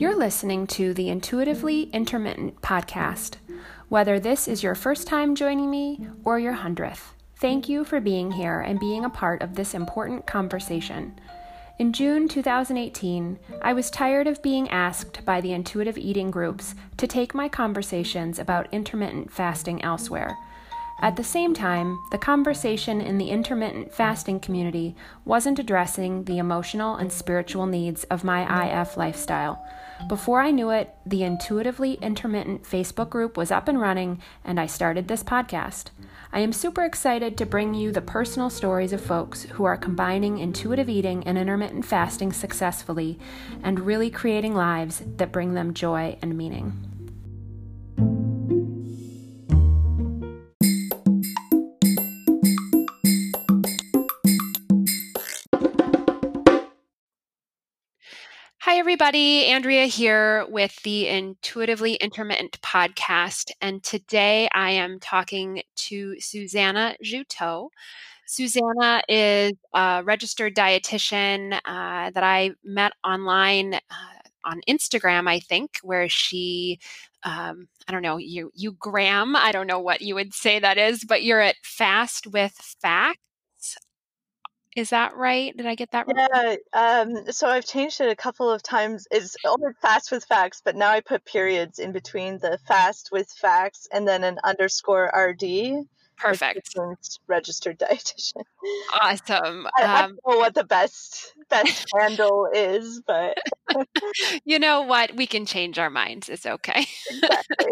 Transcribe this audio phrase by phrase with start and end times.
[0.00, 3.36] You're listening to the Intuitively Intermittent podcast.
[3.90, 8.30] Whether this is your first time joining me or your hundredth, thank you for being
[8.30, 11.20] here and being a part of this important conversation.
[11.78, 17.06] In June 2018, I was tired of being asked by the intuitive eating groups to
[17.06, 20.34] take my conversations about intermittent fasting elsewhere.
[21.02, 24.94] At the same time, the conversation in the intermittent fasting community
[25.24, 29.64] wasn't addressing the emotional and spiritual needs of my IF lifestyle.
[30.08, 34.66] Before I knew it, the Intuitively Intermittent Facebook group was up and running, and I
[34.66, 35.86] started this podcast.
[36.34, 40.38] I am super excited to bring you the personal stories of folks who are combining
[40.38, 43.18] intuitive eating and intermittent fasting successfully
[43.62, 46.89] and really creating lives that bring them joy and meaning.
[58.80, 59.44] Everybody.
[59.44, 63.50] Andrea here with the Intuitively Intermittent podcast.
[63.60, 67.68] And today I am talking to Susanna Juteau.
[68.24, 73.80] Susanna is a registered dietitian uh, that I met online uh,
[74.44, 76.78] on Instagram, I think, where she
[77.22, 80.78] um, I don't know, you you gram, I don't know what you would say that
[80.78, 83.20] is, but you're at Fast with Facts
[84.76, 85.56] is that right?
[85.56, 86.58] Did I get that right?
[86.72, 87.00] Yeah.
[87.02, 89.06] Um, so I've changed it a couple of times.
[89.10, 93.30] It's only fast with facts, but now I put periods in between the fast with
[93.30, 95.86] facts and then an underscore RD.
[96.16, 96.76] Perfect.
[97.26, 98.42] Registered dietitian.
[98.92, 99.66] Awesome.
[99.76, 103.38] I, I, don't um know what the best best handle is, but
[104.44, 105.16] you know what?
[105.16, 106.28] We can change our minds.
[106.28, 106.86] It's okay.
[107.10, 107.66] Exactly.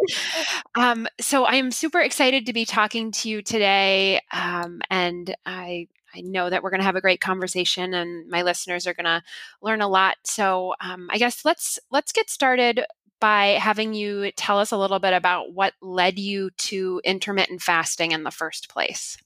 [0.74, 5.88] um, so I am super excited to be talking to you today, um, and I
[6.14, 9.04] I know that we're going to have a great conversation, and my listeners are going
[9.04, 9.22] to
[9.62, 10.16] learn a lot.
[10.24, 12.84] So, um, I guess let's let's get started
[13.20, 18.12] by having you tell us a little bit about what led you to intermittent fasting
[18.12, 19.18] in the first place.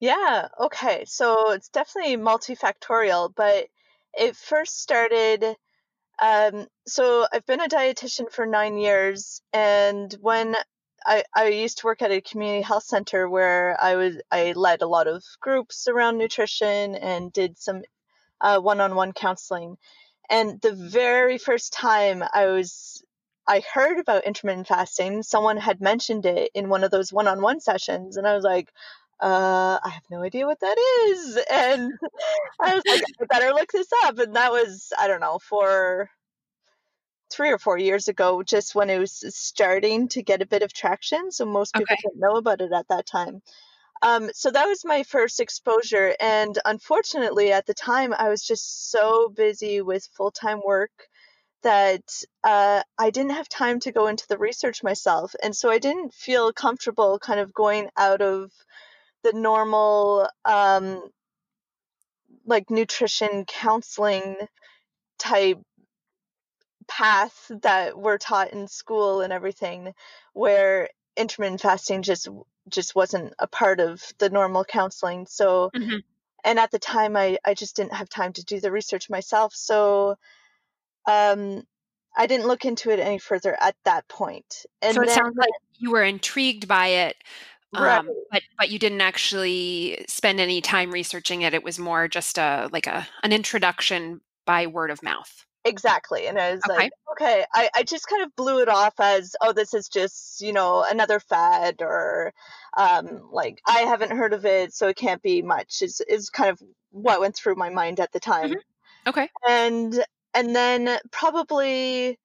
[0.00, 0.48] Yeah.
[0.60, 1.04] Okay.
[1.06, 3.66] So it's definitely multifactorial, but
[4.14, 5.44] it first started.
[6.20, 10.54] Um, so I've been a dietitian for nine years, and when
[11.08, 14.82] I, I used to work at a community health center where I was I led
[14.82, 17.82] a lot of groups around nutrition and did some
[18.42, 19.78] uh, one-on-one counseling.
[20.30, 23.02] And the very first time I was
[23.46, 28.18] I heard about intermittent fasting, someone had mentioned it in one of those one-on-one sessions,
[28.18, 28.70] and I was like,
[29.20, 30.76] uh, I have no idea what that
[31.08, 31.38] is.
[31.50, 31.92] And
[32.60, 34.18] I was like, I better look this up.
[34.18, 36.10] And that was, I don't know, for
[37.30, 40.72] three or four years ago, just when it was starting to get a bit of
[40.72, 41.30] traction.
[41.30, 42.00] So most people okay.
[42.02, 43.42] didn't know about it at that time.
[44.02, 46.14] Um, so that was my first exposure.
[46.20, 50.90] And unfortunately, at the time, I was just so busy with full time work
[51.62, 52.04] that
[52.44, 55.34] uh, I didn't have time to go into the research myself.
[55.42, 58.52] And so I didn't feel comfortable kind of going out of
[59.24, 61.02] the normal, um,
[62.46, 64.36] like nutrition counseling
[65.18, 65.58] type
[66.88, 69.94] path that we're taught in school and everything
[70.32, 72.28] where intermittent fasting just
[72.68, 75.26] just wasn't a part of the normal counseling.
[75.26, 75.98] So mm-hmm.
[76.44, 79.54] and at the time I, I just didn't have time to do the research myself.
[79.54, 80.16] So
[81.06, 81.62] um
[82.16, 84.66] i didn't look into it any further at that point.
[84.82, 87.16] And so it then, sounds like you were intrigued by it
[87.74, 88.04] um, right.
[88.30, 91.52] but but you didn't actually spend any time researching it.
[91.52, 96.26] It was more just a like a an introduction by word of mouth Exactly.
[96.26, 96.76] And I was okay.
[96.76, 100.40] like, okay, I, I just kind of blew it off as, oh, this is just,
[100.40, 102.32] you know, another fad or
[102.76, 106.50] um, like I haven't heard of it, so it can't be much is is kind
[106.50, 108.50] of what went through my mind at the time.
[108.50, 109.08] Mm-hmm.
[109.08, 109.28] Okay.
[109.46, 112.18] And and then probably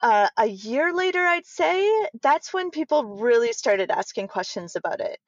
[0.00, 1.88] uh, a year later, I'd say,
[2.22, 5.18] that's when people really started asking questions about it.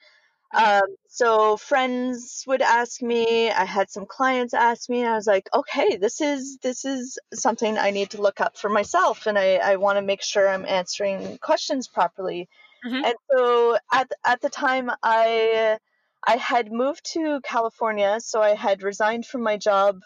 [0.55, 5.27] Um, so friends would ask me, I had some clients ask me, and I was
[5.27, 9.39] like, okay, this is this is something I need to look up for myself, and
[9.39, 12.49] I, I want to make sure I'm answering questions properly.
[12.87, 13.05] Mm-hmm.
[13.05, 15.79] And so at at the time, I
[16.27, 20.01] I had moved to California, so I had resigned from my job.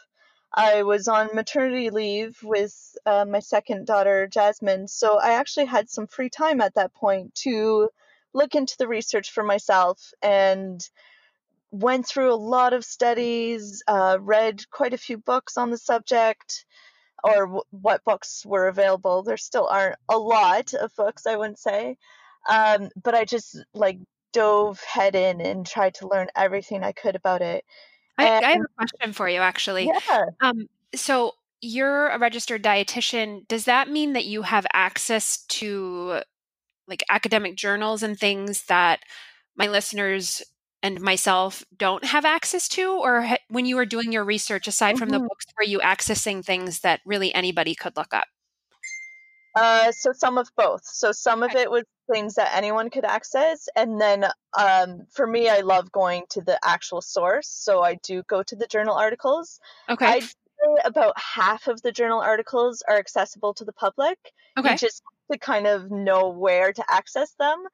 [0.53, 2.75] I was on maternity leave with
[3.07, 7.35] uh, my second daughter, Jasmine, so I actually had some free time at that point
[7.47, 7.91] to
[8.32, 10.81] look into the research for myself and
[11.71, 16.65] went through a lot of studies, uh, read quite a few books on the subject,
[17.23, 19.23] or w- what books were available.
[19.23, 21.97] There still aren't a lot of books, I wouldn't say.
[22.49, 23.99] Um, but I just like
[24.33, 27.65] dove head in and tried to learn everything I could about it.
[28.19, 29.87] I, I have a question for you, actually.
[29.87, 30.25] Yeah.
[30.41, 33.47] Um, so you're a registered dietitian.
[33.49, 36.23] Does that mean that you have access to
[36.91, 39.01] like academic journals and things that
[39.57, 40.43] my listeners
[40.83, 44.99] and myself don't have access to or ha- when you were doing your research aside
[44.99, 45.29] from the Mhm.
[45.29, 48.27] books were you accessing things that really anybody could look up
[49.55, 50.85] Uh, so some of both.
[50.85, 54.25] So some of it was things that anyone could access, and then
[54.59, 57.49] um, for me, I love going to the actual source.
[57.49, 59.59] So I do go to the journal articles.
[59.89, 60.35] okay I'd say
[60.85, 64.19] about half of the journal articles are accessible to the public.
[64.59, 67.65] okay You just to kind of know where to access them.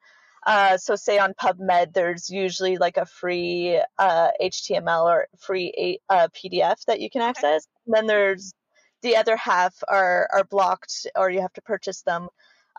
[0.45, 6.13] Uh, so, say on PubMed, there's usually like a free uh, HTML or free a-
[6.13, 7.67] uh, PDF that you can access.
[7.85, 8.53] And then there's
[9.01, 12.29] the other half are are blocked, or you have to purchase them.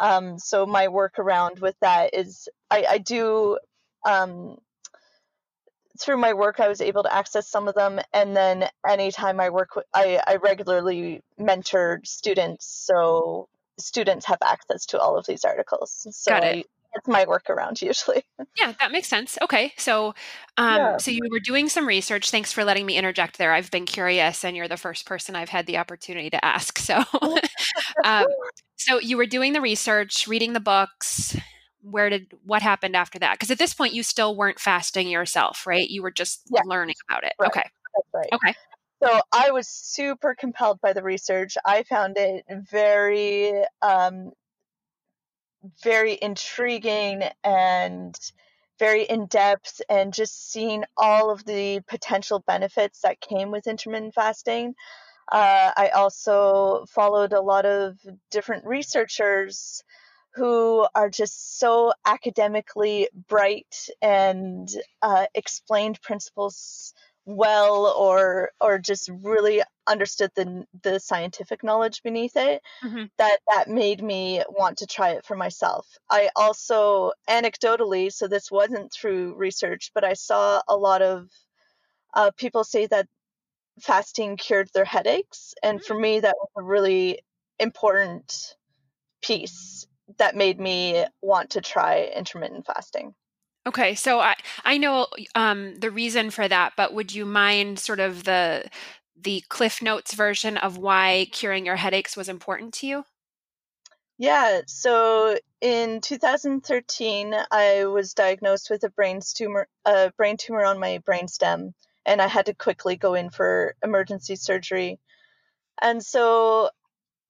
[0.00, 3.58] Um, so my workaround with that is I, I do
[4.06, 4.56] um,
[6.00, 9.50] through my work I was able to access some of them, and then anytime I
[9.50, 13.48] work with I, I regularly mentor students, so
[13.78, 16.06] students have access to all of these articles.
[16.10, 16.66] So Got it.
[16.94, 18.22] That's my workaround usually.
[18.58, 20.14] yeah that makes sense okay so
[20.56, 20.96] um Yeah.
[20.98, 24.44] so you were doing some research thanks for letting me interject there i've been curious
[24.44, 27.02] and you're the first person i've had the opportunity to ask so
[28.04, 28.26] um
[28.76, 31.36] so you were doing the research reading the books
[31.82, 35.66] where did what happened after that because at this point you still weren't fasting yourself
[35.66, 36.62] right you were just Yeah.
[36.64, 37.48] learning about it Right.
[37.48, 37.64] okay
[37.94, 38.32] That's right.
[38.32, 38.54] okay
[39.02, 41.56] So I was super compelled by the research.
[41.64, 44.32] I found it very, um,
[45.82, 48.18] very intriguing and
[48.78, 54.14] very in depth, and just seeing all of the potential benefits that came with intermittent
[54.14, 54.74] fasting.
[55.30, 57.98] Uh, I also followed a lot of
[58.30, 59.82] different researchers
[60.34, 64.68] who are just so academically bright and
[65.02, 66.94] uh, explained principles
[67.28, 73.08] well or or just really understood the the scientific knowledge beneath it Mhm.
[73.18, 75.86] that that made me want to try it for myself.
[76.10, 81.28] I also anecdotally so this wasn't through research but I saw a lot of
[82.14, 83.08] uh, people say that
[83.80, 87.20] fasting cured their headaches and for me that was a really
[87.60, 88.56] important
[89.22, 89.86] piece
[90.18, 93.14] that made me want to try intermittent fasting.
[93.68, 94.34] Okay, so I
[94.64, 98.64] I know um, the reason for that, but would you mind sort of the
[99.14, 103.04] the Cliff Notes version of why curing your headaches was important to you?
[104.16, 110.78] Yeah, so in 2013, I was diagnosed with a brain tumor, a brain tumor on
[110.80, 111.74] my brainstem,
[112.06, 114.98] and I had to quickly go in for emergency surgery.
[115.82, 116.70] And so,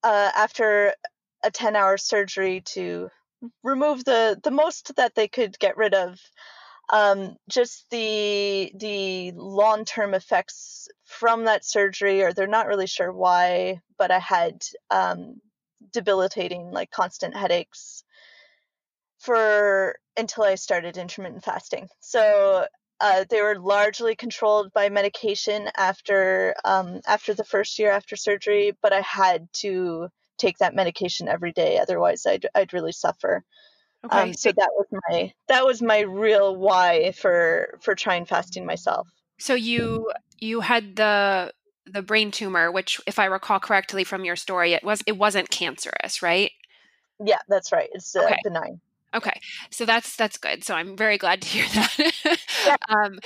[0.03, 0.95] uh, after
[1.43, 3.09] a 10-hour surgery to
[3.63, 6.19] remove the the most that they could get rid of,
[6.91, 13.81] um, just the the long-term effects from that surgery, or they're not really sure why,
[13.97, 15.41] but I had um,
[15.91, 18.03] debilitating, like constant headaches
[19.19, 21.89] for until I started intermittent fasting.
[21.99, 22.65] So
[23.01, 28.73] uh, they were largely controlled by medication after um, after the first year after surgery,
[28.81, 30.09] but I had to
[30.39, 33.43] take that medication every day, otherwise I'd I'd really suffer.
[34.05, 38.65] Okay, Um, so that was my that was my real why for for trying fasting
[38.65, 39.07] myself.
[39.39, 41.53] so you you had the
[41.85, 45.49] the brain tumor, which, if I recall correctly from your story, it was it wasn't
[45.49, 46.51] cancerous, right?
[47.23, 47.89] Yeah, that's right.
[47.93, 48.37] It's uh, Okay.
[48.43, 48.79] benign.
[49.15, 49.41] Okay,
[49.71, 50.63] so that's that's good.
[50.63, 52.37] So I'm very glad to hear that.
[52.65, 52.75] Yeah.
[52.89, 53.19] um,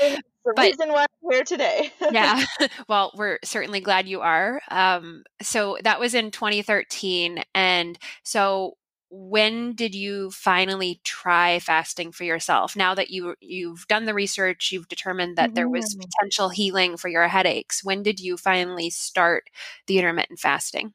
[0.45, 1.91] the But- reason why I'm here today.
[2.11, 2.43] yeah.
[2.87, 4.61] well, we're certainly glad you are.
[4.69, 7.43] Um, so that was in 2013.
[7.55, 8.77] And so
[9.15, 12.75] when did you finally try fasting for yourself?
[12.75, 16.01] Now that you you've done the research, you've determined that there was Mhm.
[16.01, 17.83] potential healing for your headaches.
[17.83, 19.49] When did you finally start
[19.85, 20.93] the intermittent fasting?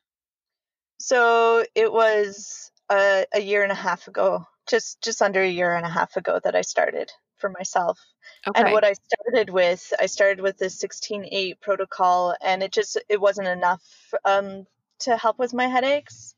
[0.99, 5.75] So it was a, a year and a half ago, just just under a year
[5.76, 7.99] and a half ago that I started for myself.
[8.47, 8.61] Okay.
[8.61, 13.21] And what I started with, I started with the 16-8 protocol, and it just it
[13.21, 13.83] wasn't enough
[14.25, 14.66] um,
[15.00, 16.35] to help with my headaches.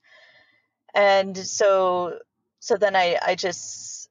[0.95, 2.19] And so
[2.61, 4.09] so then I I just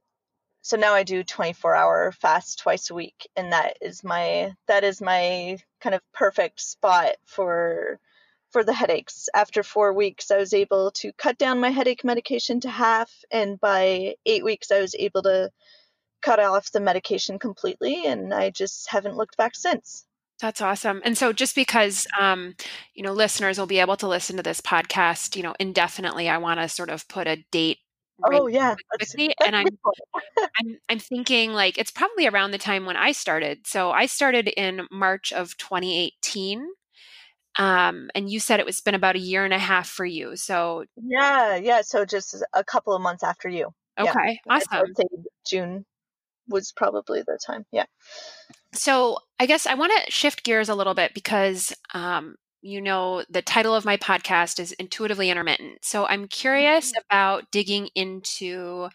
[0.62, 4.84] so now I do 24 hour fast twice a week, and that is my that
[4.84, 8.00] is my kind of perfect spot for
[8.52, 9.30] for the headaches.
[9.34, 13.60] After four weeks, I was able to cut down my headache medication to half, and
[13.60, 15.52] by eight weeks, I was able to
[16.22, 20.06] cut off the medication completely, and I just haven't looked back since.
[20.42, 21.02] That's awesome.
[21.04, 22.56] And so just because um,
[22.94, 26.38] you know, listeners will be able to listen to this podcast, you know, indefinitely, I
[26.38, 27.80] want to sort of put a date
[28.24, 29.68] Oh yeah, that's, that's And I'm.
[30.60, 33.66] I'm I'm thinking like it's probably around the time when I started.
[33.66, 36.68] So I started in March of 2018
[37.58, 40.36] Um, and you said it was been about a year and a half for you.
[40.36, 41.82] So yeah, yeah.
[41.82, 43.70] So just a couple of months after you.
[44.00, 44.54] Okay, yeah.
[44.54, 44.94] awesome.
[45.48, 45.86] June
[46.50, 47.66] was probably the time.
[47.72, 47.86] Yeah.
[48.74, 53.24] So I guess I want to shift gears a little bit because um, you know
[53.30, 55.80] the title of my podcast is intuitively intermittent.
[55.84, 57.02] So I'm curious mm-hmm.
[57.10, 58.90] about digging into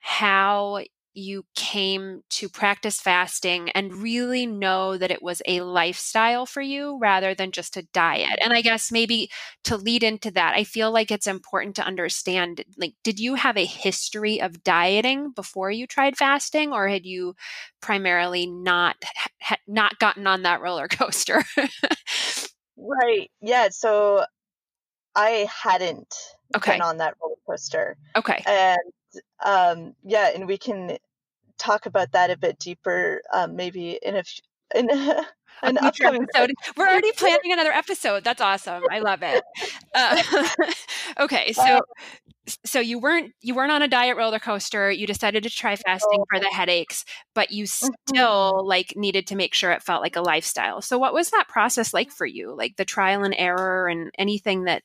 [0.00, 0.80] how
[1.16, 6.98] you came to practice fasting and really know that it was a lifestyle for you
[7.00, 8.38] rather than just a diet.
[8.42, 9.30] And I guess maybe
[9.64, 13.56] to lead into that, I feel like it's important to understand like did you have
[13.56, 17.34] a history of dieting before you tried fasting or had you
[17.80, 18.96] primarily not
[19.40, 21.42] ha- not gotten on that roller coaster?
[22.76, 23.30] right.
[23.40, 24.24] Yeah, so
[25.14, 26.14] I hadn't
[26.54, 26.72] okay.
[26.72, 27.96] been on that roller coaster.
[28.14, 28.42] Okay.
[28.46, 28.78] And
[29.44, 30.98] um, yeah, and we can
[31.58, 34.22] talk about that a bit deeper, um, maybe in a
[34.74, 35.26] in a,
[35.62, 36.54] an upcoming episode.
[36.76, 38.24] We're already planning another episode.
[38.24, 38.82] That's awesome.
[38.90, 39.42] I love it.
[39.94, 40.22] Uh,
[41.20, 41.80] okay, so uh,
[42.64, 44.90] so you weren't you weren't on a diet roller coaster.
[44.90, 47.04] You decided to try fasting for the headaches,
[47.34, 47.92] but you mm-hmm.
[48.08, 48.68] still mm-hmm.
[48.68, 50.80] like needed to make sure it felt like a lifestyle.
[50.82, 52.54] So what was that process like for you?
[52.56, 54.82] Like the trial and error and anything that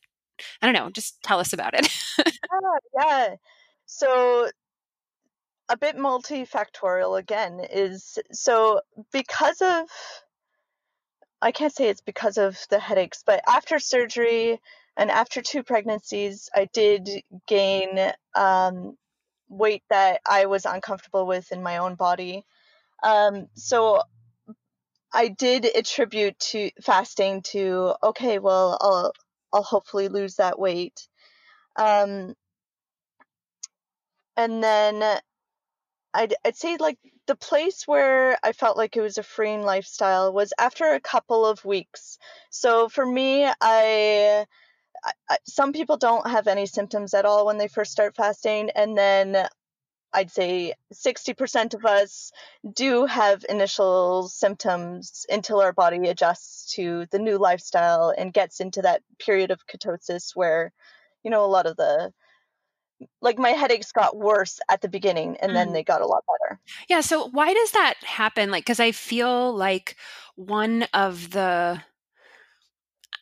[0.62, 1.88] I don't know, just tell us about it.
[2.18, 2.26] yeah,
[3.00, 3.36] yeah.
[3.94, 4.50] So
[5.68, 8.80] a bit multifactorial again is so
[9.12, 9.86] because of
[11.42, 14.62] I can't say it's because of the headaches, but after surgery
[14.96, 17.10] and after two pregnancies, I did
[17.48, 18.98] gain um,
[19.50, 22.46] weight that I was uncomfortable with in my own body.
[23.04, 24.04] Um, so
[25.14, 29.14] I did attribute to fasting to okay, well, I'll
[29.52, 31.08] I'll hopefully lose that weight.
[31.76, 32.36] Um,
[34.38, 35.20] and then
[36.14, 36.98] I'd, I'd say like
[37.28, 41.46] the place where I felt like it was a freeing lifestyle was after a couple
[41.46, 42.18] of weeks.
[42.50, 44.46] So for me, I,
[45.30, 48.98] I some people don't have any symptoms at all when they first start fasting, and
[48.98, 49.48] then
[50.14, 52.32] I'd say 60% of us
[52.74, 58.82] do have initial symptoms until our body adjusts to the new lifestyle and gets into
[58.82, 60.74] that period of ketosis where,
[61.24, 62.12] you know, a lot of the
[63.22, 65.55] like my headaches got worse at the beginning and mm.
[65.55, 66.60] then they got a lot better.
[66.89, 68.51] Yeah, so why does that happen?
[68.51, 69.96] Like cuz I feel like
[70.36, 71.84] one of the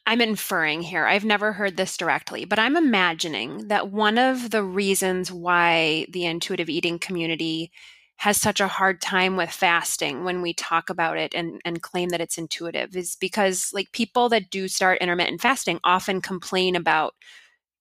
[0.06, 1.06] I'm inferring here.
[1.06, 6.26] I've never heard this directly, but I'm imagining that one of the reasons why the
[6.26, 7.72] intuitive eating community
[8.20, 12.10] has such a hard time with fasting when we talk about it and, and claim
[12.10, 17.14] that it's intuitive is because like people that do start intermittent fasting often complain about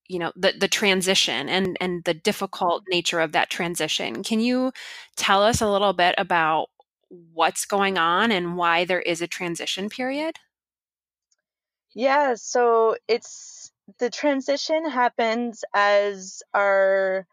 [0.09, 2.97] you know the the transition and and the difficult mm-hmm.
[2.97, 4.23] nature of that transition.
[4.23, 4.73] Can you
[5.17, 6.69] tell us a little bit about
[7.33, 10.37] what's going on and why there is a transition period?
[11.95, 17.27] Yeah so it's the transition happens as our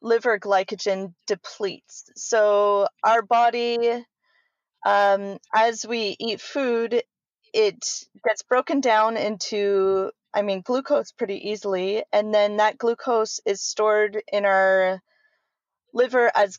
[0.00, 2.10] liver glycogen depletes.
[2.16, 4.04] So our body
[4.86, 7.02] um, as we eat food
[7.52, 13.60] it gets broken down into I mean, glucose pretty easily, and then that glucose is
[13.60, 15.00] stored in our
[15.92, 16.58] liver as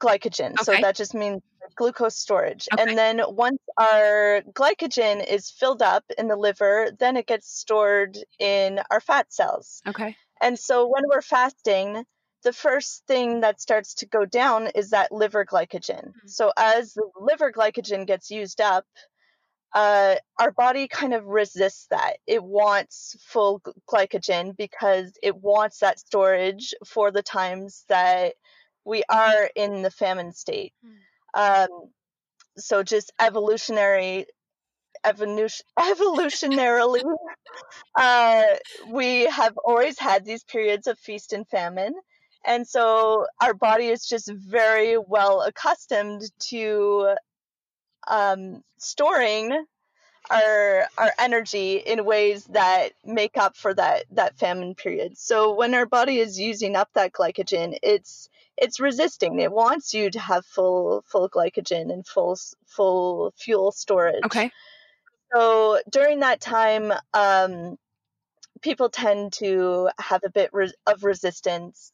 [0.00, 0.52] glycogen.
[0.52, 0.64] Okay.
[0.64, 1.40] So that just means
[1.76, 2.68] glucose storage.
[2.72, 2.82] Okay.
[2.82, 8.18] And then once our glycogen is filled up in the liver, then it gets stored
[8.38, 9.82] in our fat cells.
[9.86, 10.16] Okay.
[10.40, 12.04] And so when we're fasting,
[12.42, 16.08] the first thing that starts to go down is that liver glycogen.
[16.08, 16.28] Mm-hmm.
[16.28, 18.84] So as the liver glycogen gets used up,
[19.74, 22.18] uh, our body kind of resists that.
[22.26, 28.34] It wants full glycogen because it wants that storage for the times that
[28.84, 30.72] we are in the famine state.
[31.36, 31.64] Mm.
[31.64, 31.90] Um,
[32.56, 34.26] so just evolutionary,
[35.04, 37.02] evolution, evolutionarily,
[37.96, 38.44] uh,
[38.88, 41.94] we have always had these periods of feast and famine.
[42.46, 47.16] And so our body is just very well accustomed to
[48.08, 49.64] um, storing
[50.30, 55.18] our our energy in ways that make up for that that famine period.
[55.18, 59.38] So when our body is using up that glycogen, it's it's resisting.
[59.40, 64.24] It wants you to have full full glycogen and full full fuel storage.
[64.24, 64.50] Okay.
[65.34, 67.76] So during that time, um,
[68.62, 71.92] people tend to have a bit re- of resistance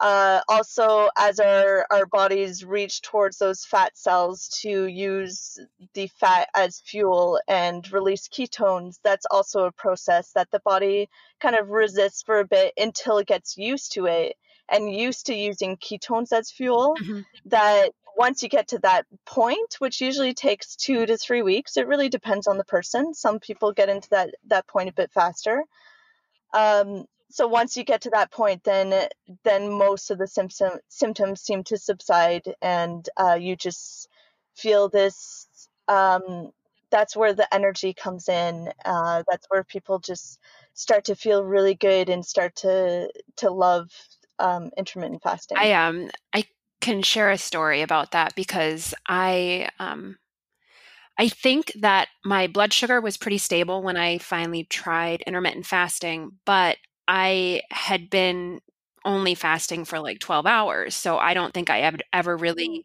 [0.00, 5.58] uh, also, as our, our bodies reach towards those fat cells to use
[5.94, 11.08] the fat as fuel and release ketones, that's also a process that the body
[11.40, 14.36] kind of resists for a bit until it gets used to it
[14.68, 16.94] and used to using ketones as fuel.
[17.00, 17.20] Mm-hmm.
[17.46, 21.86] That once you get to that point, which usually takes two to three weeks, it
[21.86, 23.14] really depends on the person.
[23.14, 25.64] Some people get into that that point a bit faster.
[26.52, 29.08] Um, so once you get to that point, then
[29.44, 34.08] then most of the symptom, symptoms seem to subside, and uh, you just
[34.54, 35.48] feel this.
[35.88, 36.50] Um,
[36.90, 38.70] that's where the energy comes in.
[38.84, 40.38] Uh, that's where people just
[40.74, 43.90] start to feel really good and start to to love
[44.38, 45.58] um, intermittent fasting.
[45.58, 46.44] I um I
[46.80, 50.18] can share a story about that because I um
[51.18, 56.32] I think that my blood sugar was pretty stable when I finally tried intermittent fasting,
[56.44, 56.76] but
[57.08, 58.60] I had been
[59.04, 60.94] only fasting for like 12 hours.
[60.94, 62.82] So I don't think I have ever really mm.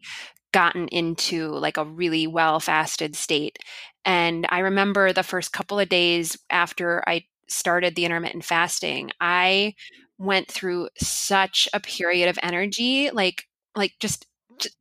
[0.52, 3.58] gotten into like a really well fasted state.
[4.04, 9.74] And I remember the first couple of days after I started the intermittent fasting, I
[10.18, 14.26] went through such a period of energy, like like just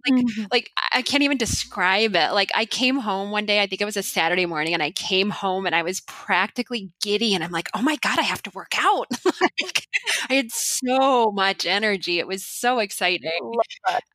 [0.07, 0.43] like mm-hmm.
[0.51, 2.31] like I can't even describe it.
[2.33, 4.91] Like I came home one day, I think it was a Saturday morning, and I
[4.91, 8.43] came home and I was practically giddy, and I'm like, oh my god, I have
[8.43, 9.07] to work out.
[9.41, 9.87] like,
[10.29, 13.51] I had so much energy; it was so exciting.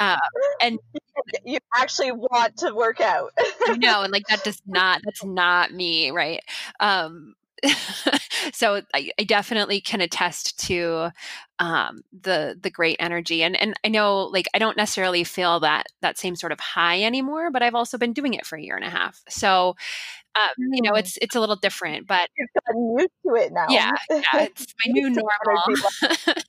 [0.01, 0.17] Uh,
[0.61, 0.79] and
[1.45, 3.33] you actually want to work out.
[3.77, 5.01] no, and like that does not.
[5.05, 6.41] That's not me, right?
[6.81, 7.35] Um,
[8.53, 11.11] so I, I, definitely can attest to
[11.59, 15.87] um, the the great energy and and I know like I don't necessarily feel that
[16.03, 18.77] that same sort of high anymore but I've also been doing it for a year
[18.77, 19.23] and a half.
[19.29, 19.75] So
[20.35, 20.99] um, you know mm.
[20.99, 23.67] it's it's a little different but you've gotten used to it now.
[23.71, 26.43] Yeah, yeah it's my new normal.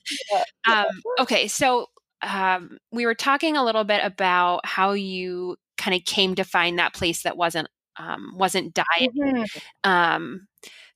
[0.67, 1.87] um, okay so
[2.21, 6.79] um, we were talking a little bit about how you kind of came to find
[6.79, 10.37] that place that wasn't um, wasn't diet mm-hmm.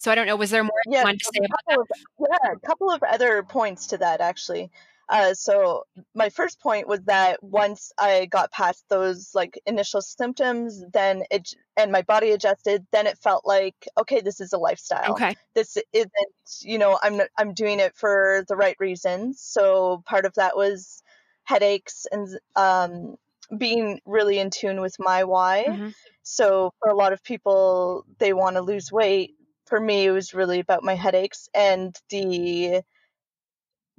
[0.02, 0.36] So I don't know.
[0.36, 1.80] Was there more yeah, you to say about that?
[1.80, 1.88] Of,
[2.20, 4.72] yeah, a couple of other points to that actually.
[5.08, 5.84] Uh, so
[6.16, 11.54] my first point was that once I got past those like initial symptoms, then it
[11.78, 15.12] and my body adjusted, then it felt like okay, this is a lifestyle.
[15.12, 16.14] Okay, this isn't
[16.62, 19.40] you know I'm I'm doing it for the right reasons.
[19.40, 21.04] So part of that was
[21.44, 23.18] headaches and um,
[23.56, 25.66] being really in tune with my why.
[25.68, 25.90] Mm-hmm.
[26.24, 29.36] So for a lot of people, they want to lose weight
[29.72, 32.82] for me it was really about my headaches and the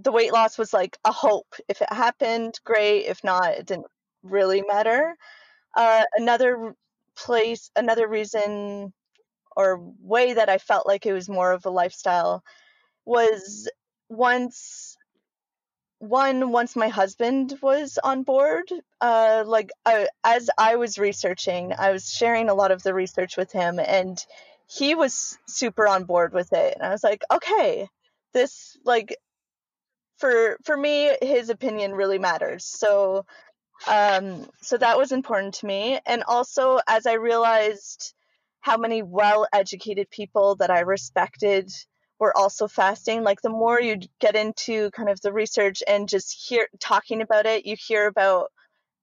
[0.01, 1.55] the weight loss was like a hope.
[1.67, 3.07] If it happened great.
[3.07, 3.87] If not it didn't
[4.23, 5.17] really matter.
[5.75, 6.75] Uh, another
[7.17, 8.93] place another reason
[9.57, 12.43] or way that i felt like it was more of a lifestyle
[13.05, 13.71] was
[14.09, 14.97] once
[15.99, 18.65] one once my husband was on board
[19.01, 23.37] uh like I, as i was researching i was sharing a lot of the research
[23.37, 24.25] with him and
[24.79, 26.75] he was super on board with it.
[26.75, 27.89] And i was like okay
[28.33, 29.17] this like
[30.19, 32.65] for for me his opinion really matters.
[32.65, 33.25] So
[33.89, 36.01] um so that was important to me.
[36.07, 38.15] And also as i realized
[38.61, 41.71] how many well educated people that i respected
[42.21, 46.49] were also fasting like the more you get into kind of the research and just
[46.49, 48.53] hear talking about it you hear about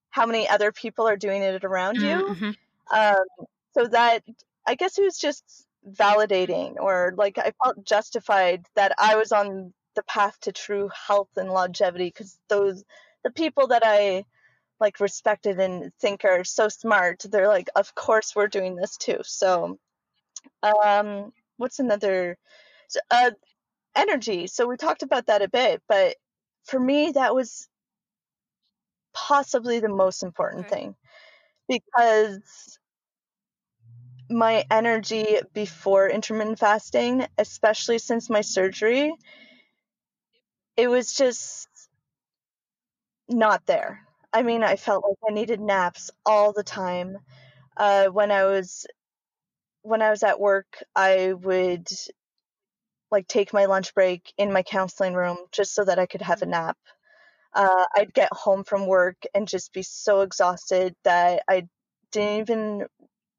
[0.10, 2.16] how many other people are doing it around you.
[2.16, 2.52] Mm-hmm.
[2.98, 4.24] um, so that
[4.70, 9.74] I guess it was just validating or like I felt justified that I was on
[9.96, 12.84] the path to true health and longevity because those
[13.24, 14.26] the people that I
[14.80, 19.18] like respected and think are so smart they're like of course we're doing this too
[19.24, 19.80] so
[20.64, 22.38] um what's another
[23.10, 23.32] uh
[23.96, 26.16] energy so we talked about that a bit but
[26.66, 27.68] for me that was
[29.16, 30.76] possibly the most important okay.
[30.76, 30.96] thing
[31.68, 32.78] because
[34.30, 39.14] my energy before intermittent fasting, especially since my surgery,
[40.78, 41.68] it was just
[43.28, 44.02] not there.
[44.34, 47.18] I mean, I felt like I needed naps all the time.
[47.78, 48.86] Uh, when I was
[49.84, 51.88] when I was at work, I would
[53.12, 56.42] like take my lunch break in my counseling room just so that I could have
[56.42, 56.78] a nap.
[57.54, 61.68] Uh, I'd get home from work and just be so exhausted that I
[62.12, 62.86] didn't even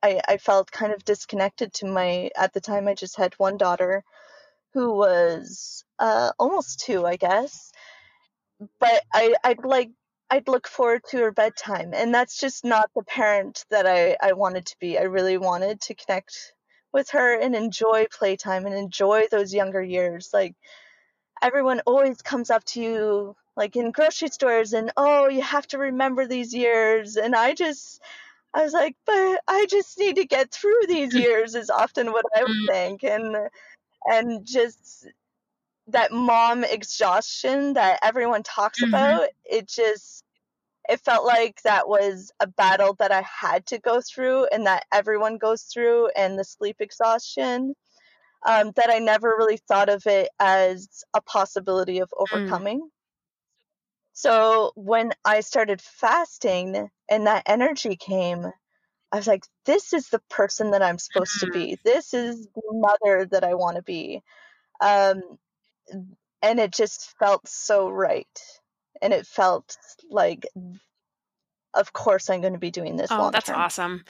[0.02, 3.56] I, I felt kind of disconnected to my at the time I just had one
[3.56, 4.02] daughter
[4.72, 7.72] who was uh, almost two, I guess.
[8.78, 9.90] But I, I'd like
[10.30, 14.32] I'd look forward to her bedtime, and that's just not the parent that I, I
[14.34, 14.98] wanted to be.
[14.98, 16.54] I really wanted to connect
[16.92, 20.30] with her and enjoy playtime and enjoy those younger years.
[20.32, 20.54] Like
[21.42, 25.78] everyone always comes up to you like in grocery stores and oh you have to
[25.78, 28.00] remember these years and I just
[28.52, 32.24] I was like, but I just need to get through these years is often what
[32.36, 32.68] I would mm.
[32.68, 33.04] think.
[33.04, 33.36] And
[34.06, 35.06] and just
[35.88, 38.94] that mom exhaustion that everyone talks mm-hmm.
[38.94, 40.24] about, it just
[40.88, 44.86] it felt like that was a battle that I had to go through and that
[44.92, 47.74] everyone goes through, and the sleep exhaustion.
[48.46, 52.22] Um, that I never really thought of it as a possibility of Mm.
[52.22, 52.90] overcoming.
[54.20, 58.44] So when I started fasting and that energy came,
[59.11, 61.78] I was like, this is the person that I'm supposed to be.
[61.85, 64.20] This is the mother that I want to be.
[64.83, 65.22] Um,
[66.42, 68.26] and it just felt so right.
[69.00, 69.78] And it felt
[70.11, 70.46] like,
[71.72, 73.56] of course, I'm going to be doing this Oh, that's term.
[73.56, 74.04] awesome.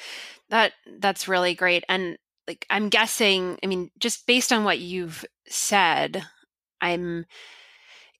[0.48, 1.84] That that's really great.
[1.88, 2.18] And
[2.48, 6.24] like I'm guessing, I mean, just based on what you've said,
[6.80, 7.26] I'm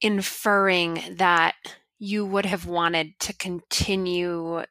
[0.01, 1.55] inferring that
[2.01, 4.65] you would have wanted to continue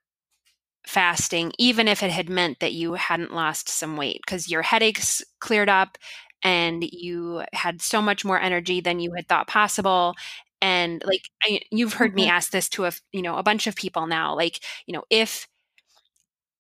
[0.87, 5.23] fasting even if it had meant that you hadn't lost some weight because your headaches
[5.39, 5.97] cleared up
[6.43, 10.15] and you had so much more energy than you had thought possible.
[10.61, 12.29] And like I, you've heard me Mhm.
[12.29, 15.47] ask this to a you know a bunch of people now like you know if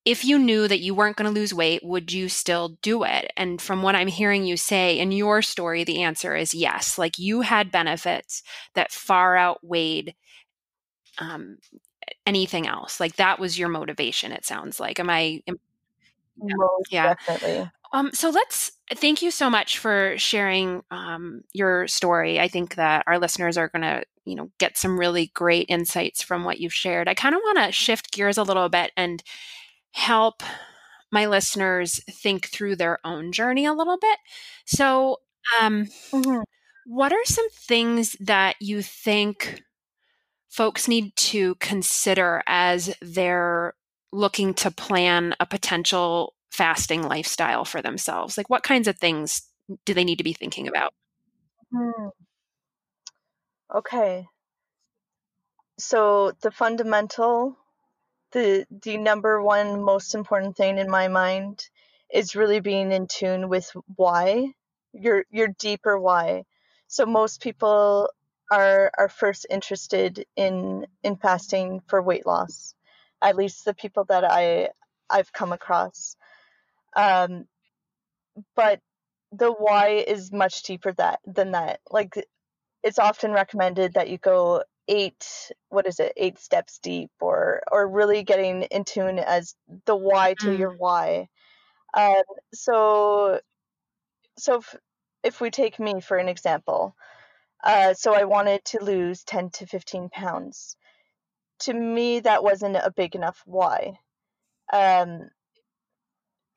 [0.05, 3.31] if you knew that you weren't going to lose weight would you still do it?
[3.37, 6.97] And from what i'm hearing you say in your story the answer is yes.
[6.97, 8.41] Like you had benefits
[8.75, 10.15] that far outweighed
[11.19, 11.57] um,
[12.25, 15.57] anything else like that was your motivation it sounds like am i am,
[16.37, 17.69] Most yeah definitely.
[17.93, 22.39] um, so let's thank you so much for sharing um, your story.
[22.39, 26.21] I think that our listeners are going to, you know, get some really great insights
[26.21, 27.07] from what you've shared.
[27.07, 29.23] I kind of want to shift gears a little bit and
[29.91, 30.43] help
[31.11, 34.19] my listeners think through their own journey a little bit.
[34.65, 35.17] So,
[35.61, 36.43] um, Mhm.
[36.85, 39.61] what are some things that you think
[40.49, 43.73] folks need to consider as they're
[44.11, 48.37] looking to plan a potential fasting lifestyle for themselves?
[48.37, 49.43] Like, what kinds of things
[49.85, 50.93] do they need to be thinking about?
[51.71, 52.09] Hmm.
[53.73, 54.27] Okay.
[55.77, 57.55] So the fundamental,
[58.31, 61.69] the the number one most important thing in my mind
[62.11, 64.53] is really being in tune with why,
[64.91, 66.45] your your deeper why.
[66.87, 68.09] So most people
[68.51, 72.73] are are first interested in in fasting for weight loss.
[73.21, 74.69] At least the people that I
[75.09, 76.15] I've come across.
[76.95, 77.45] Um,
[78.55, 78.79] but
[79.31, 81.81] the why is much deeper that than that.
[81.91, 82.15] Like
[82.83, 87.87] it's often recommended that you go eight what is it eight steps deep or or
[87.87, 91.27] really getting in tune as the why to your Mm, why
[91.93, 93.39] um, so
[94.37, 94.75] so if,
[95.23, 96.95] if we take me for an example
[97.63, 100.75] uh, so i wanted to lose 10 to 15 pounds.
[101.61, 103.99] To me that wasn't a big enough why.
[104.71, 105.29] Um,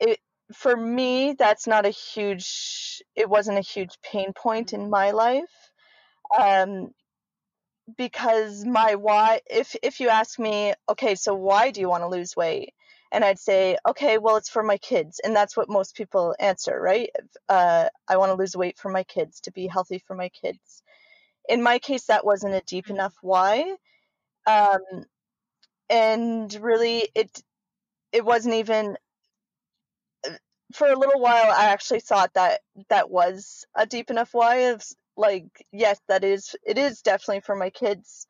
[0.01, 0.19] it
[0.55, 5.71] for me that's not a huge it wasn't a huge pain point in my life.
[6.39, 6.91] Um,
[7.97, 12.09] because my why if if you ask me okay so why do you want to
[12.09, 12.75] lose weight?
[13.13, 15.21] And i'd say okay well it's for my kids.
[15.25, 17.11] And that's what most people answer right?
[17.49, 20.82] Uh, i want to lose weight for my kids to be healthy for my kids
[21.49, 23.77] in my case that wasn't a deep mm, enough why
[24.47, 24.81] um,
[25.91, 27.43] and really it
[28.13, 28.97] it wasn't even
[30.75, 34.83] for a little while i actually thought that that was a deep enough why of
[35.17, 38.27] like yes that is it is definitely for my kids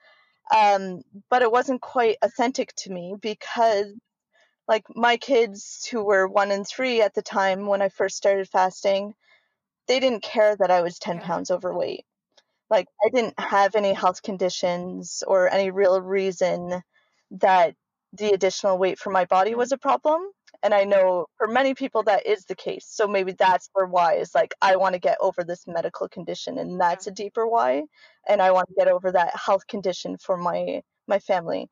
[0.54, 3.86] um, but it wasn't quite authentic to me because
[4.68, 8.48] like my kids who were one and three at the time when i first started
[8.48, 9.14] fasting
[9.88, 12.04] they didn't care that i was 10 pounds overweight
[12.72, 16.82] like i didn't have any health conditions or any real reason
[17.30, 17.74] that
[18.12, 20.20] the additional weight for my body was a problem.
[20.62, 22.86] And i know for many people that is the case.
[22.88, 26.58] So maybe that's their why is like i want to get over this medical condition
[26.58, 27.84] and that's a deeper why.
[28.28, 31.68] And i want to get over that health condition for my my family.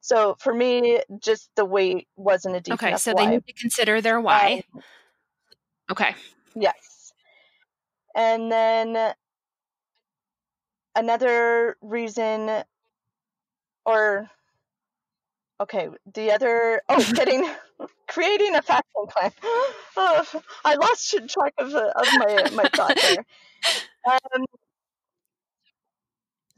[0.00, 4.00] So for me just the weight wasn't a deep Okay, so they need to consider
[4.00, 4.64] their um, why.
[5.90, 6.14] Okay.
[6.56, 7.12] yes.
[8.14, 9.14] And then
[10.94, 12.64] another reason
[13.86, 14.30] or
[15.60, 17.48] okay the other oh getting
[18.08, 19.30] creating a fasting plan.
[19.94, 20.24] Oh,
[20.64, 23.24] i lost track of, of my my thought there.
[24.08, 24.44] Um,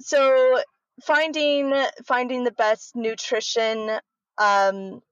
[0.00, 0.60] so
[1.02, 1.72] finding
[2.06, 3.98] finding the best nutrition
[4.38, 5.02] um,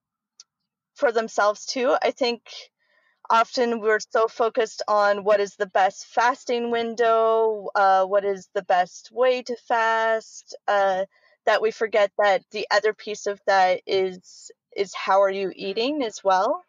[0.95, 2.41] for themselves too i think
[3.33, 8.63] often we're so focused on what is the best fasting window, uh, what is the
[8.63, 11.05] best way to fast, uh,
[11.47, 16.03] that we forget that the other piece of that is is how are you eating
[16.03, 16.63] as well.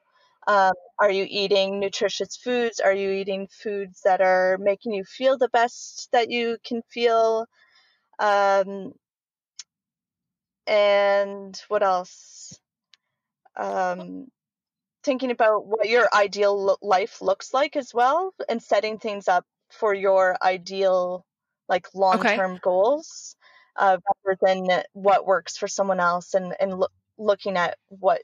[0.49, 2.81] Um, are you eating nutritious foods?
[2.81, 7.47] Are you eating foods that are making you feel the best that you can feel?
[8.21, 8.95] Um,
[10.67, 12.59] and what else?
[13.57, 14.29] Um,
[15.05, 19.95] thinking about what your ideal life looks like as well, and setting things up for
[19.95, 21.25] your ideal,
[21.69, 22.61] like long term okay.
[22.63, 23.37] goals,
[23.77, 26.89] uh, rather than what works for someone else, and and lo-
[27.19, 28.23] looking at what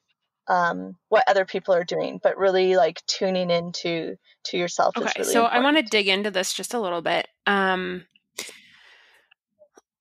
[0.49, 4.97] um, what other people are doing, but really like tuning into to yourself.
[4.97, 5.61] Okay, really so important.
[5.61, 7.29] I want to dig into this just a little bit.
[7.47, 8.07] Um,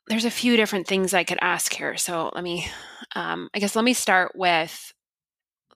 [0.07, 1.95] there's a few different things I could ask here.
[1.97, 2.67] So let me,
[3.15, 4.93] um, I guess, let me start with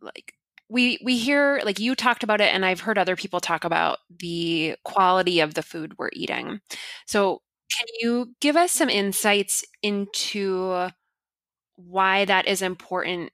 [0.01, 0.33] like
[0.73, 3.99] we we hear like you talked about it, and I've heard other people talk about
[4.19, 6.59] the quality of the food we're eating.
[7.05, 7.41] So
[7.77, 10.89] can you give us some insights into
[11.75, 13.31] why that is important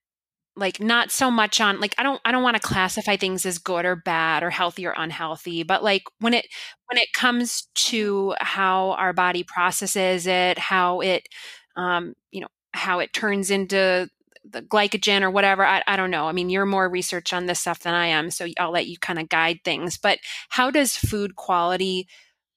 [0.56, 3.58] like not so much on like i don't i don't want to classify things as
[3.58, 6.46] good or bad or healthy or unhealthy but like when it
[6.90, 11.28] when it comes to how our body processes it how it
[11.76, 14.10] um you know how it turns into
[14.44, 16.28] the glycogen or whatever I, I don't know.
[16.28, 18.98] I mean you're more research on this stuff than i am so i'll let you
[18.98, 19.98] kind of guide things.
[19.98, 22.08] But how does food quality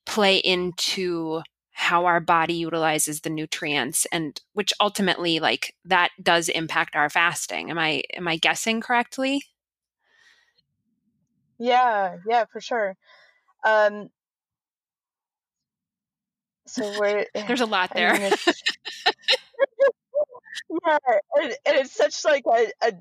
[0.07, 1.43] play into
[1.73, 7.71] how our body utilizes the nutrients and which ultimately like that does impact our fasting?
[7.71, 9.43] Am i am i guessing correctly?
[11.59, 12.97] Yeah yeah for sure.
[13.65, 14.11] Um
[16.67, 18.31] so we're there's a lot there
[20.71, 20.99] yeah
[21.37, 22.93] and, and, it's such like a, a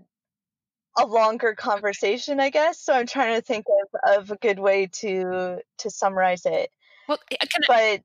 [0.98, 4.88] a longer conversation i guess so i'm trying to think of, of a good way
[4.92, 6.70] to to summarize it
[7.08, 8.02] well eh, eh, can but I-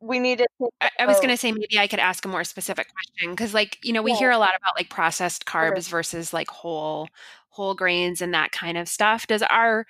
[0.00, 0.46] we need to
[0.82, 3.54] I, I, was going to say maybe i could ask a more specific question because
[3.54, 4.18] like you know we yeah.
[4.18, 5.98] hear a lot about like processed carbs sure.
[5.98, 7.08] versus like whole
[7.48, 9.86] whole grains and that kind of stuff does our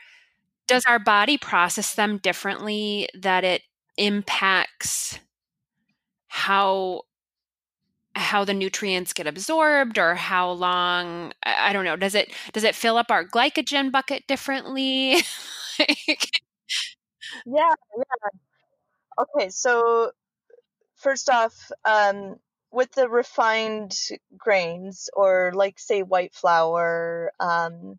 [0.66, 3.62] does our body process them differently that it
[3.96, 5.18] impacts
[6.28, 7.02] how
[8.16, 12.74] how the nutrients get absorbed or how long i don't know does it does it
[12.74, 15.18] fill up our glycogen bucket differently?
[17.46, 18.04] Yeah yeah.
[19.24, 20.12] Okay so
[20.96, 22.36] first off, um,
[22.72, 23.96] with the refined
[24.38, 27.98] grains or like say white flour, um,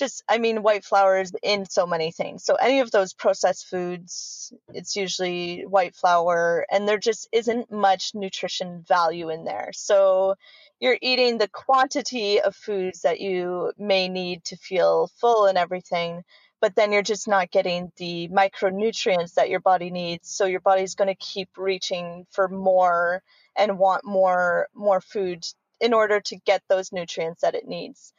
[0.00, 2.42] just I mean white flour is in so many things.
[2.44, 8.14] So any of those processed foods, it's usually white flour, and there just isn't much
[8.14, 9.70] nutrition value in there.
[9.74, 10.34] So
[10.80, 16.24] you're eating the quantity of foods that you may need to feel full and everything,
[16.60, 20.94] but then you're just not getting the micronutrients that your body needs so your body's
[20.96, 23.22] going to keep reaching for more
[23.56, 25.44] and want more more food
[25.80, 28.12] in order to get those nutrients that it needs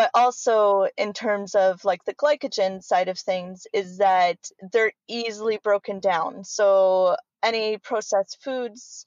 [0.00, 4.38] but also in terms of like the glycogen side of things is that
[4.72, 9.04] they're easily broken down so any processed foods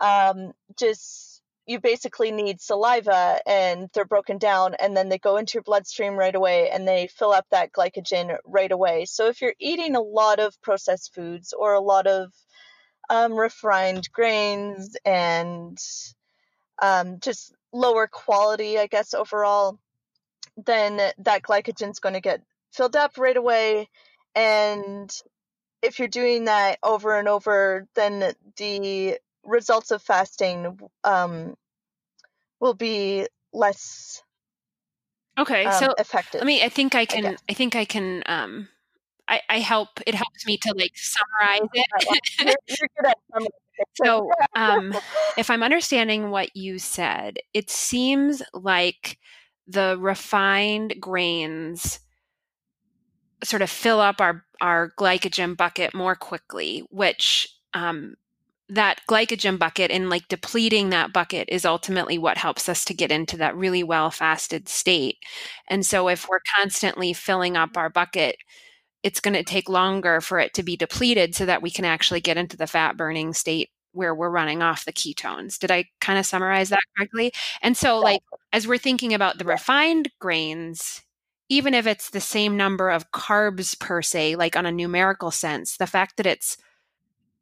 [0.00, 5.54] um, just you basically need saliva and they're broken down and then they go into
[5.54, 9.04] your bloodstream right away and they fill up that glycogen right away.
[9.04, 12.32] So if you're eating a lot of processed foods or a lot of
[13.08, 15.78] um, refined grains and
[16.82, 19.78] um, just lower quality, I guess, overall,
[20.56, 23.88] then that glycogen is going to get filled up right away.
[24.34, 25.10] And
[25.82, 31.56] if you're doing that over and over, then the results of fasting um,
[32.60, 34.22] will be less
[35.38, 38.22] okay um, so effective i mean i think i can I, I think i can
[38.26, 38.68] um
[39.28, 41.86] I, I help it helps me to like summarize it.
[42.40, 42.56] you're,
[43.40, 43.46] you're
[43.94, 44.94] so um
[45.36, 49.18] if i'm understanding what you said it seems like
[49.72, 52.00] the refined grains
[53.44, 58.14] sort of fill up our our glycogen bucket more quickly which um
[58.68, 63.12] that glycogen bucket and like depleting that bucket is ultimately what helps us to get
[63.12, 65.18] into that really well fasted state.
[65.68, 68.36] And so if we're constantly filling up our bucket,
[69.02, 72.20] it's going to take longer for it to be depleted so that we can actually
[72.20, 75.58] get into the fat burning state where we're running off the ketones.
[75.58, 77.32] Did I kind of summarize that correctly?
[77.60, 81.02] And so like as we're thinking about the refined grains,
[81.48, 85.76] even if it's the same number of carbs per se, like on a numerical sense,
[85.76, 86.56] the fact that it's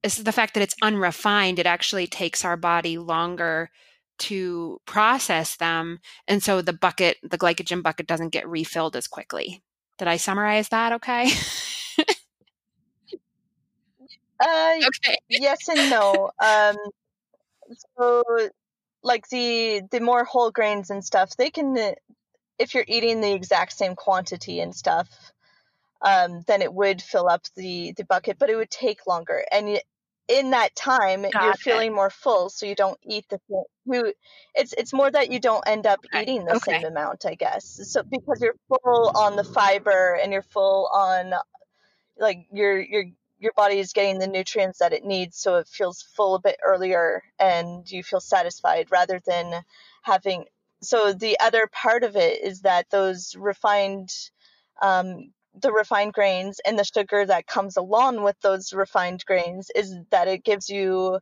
[0.03, 3.71] is the fact that it's unrefined, it actually takes our body longer
[4.19, 5.99] to process them.
[6.27, 9.63] And so the bucket, the glycogen bucket doesn't get refilled as quickly.
[9.99, 11.31] Did I summarize that okay?
[14.41, 15.19] uh, okay.
[15.29, 16.31] yes and no.
[16.43, 16.77] Um,
[17.99, 18.23] so
[19.03, 21.77] like the the more whole grains and stuff, they can
[22.59, 25.09] if you're eating the exact same quantity and stuff,
[26.03, 29.45] um, then it would fill up the the bucket, but it would take longer.
[29.53, 29.81] And
[30.29, 31.61] in that time Got you're it.
[31.65, 34.15] feeling more full so you don't eat the same you
[34.55, 36.23] it's it's more that you don't end up Okay.
[36.23, 36.79] eating the Okay.
[36.79, 41.33] same amount i guess so because you're full on the fiber and you're full on
[42.19, 43.05] like your your
[43.41, 46.59] your body is getting the nutrients that it needs so it feels full a bit
[46.65, 49.63] earlier and you feel satisfied rather than
[50.03, 50.47] having
[50.83, 54.11] so the other part of it is that those refined
[54.83, 59.97] um, the refined grains and the sugar that comes along with those refined grains is
[60.11, 61.19] that it gives you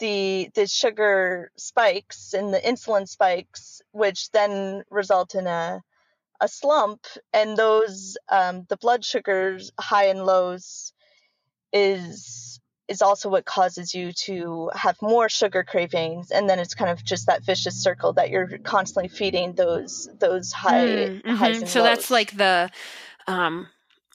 [0.00, 5.82] the the sugar spikes and the insulin spikes which then result in a
[6.40, 7.06] a slump.
[7.34, 10.93] And those um, the blood sugars high and lows
[11.74, 16.30] is is also what causes you to have more sugar cravings.
[16.32, 20.52] And then it's kind of just that vicious circle that you're constantly feeding those those
[20.52, 21.62] high Mm, highs mhm.
[21.62, 22.70] and So that's like the
[23.26, 23.68] um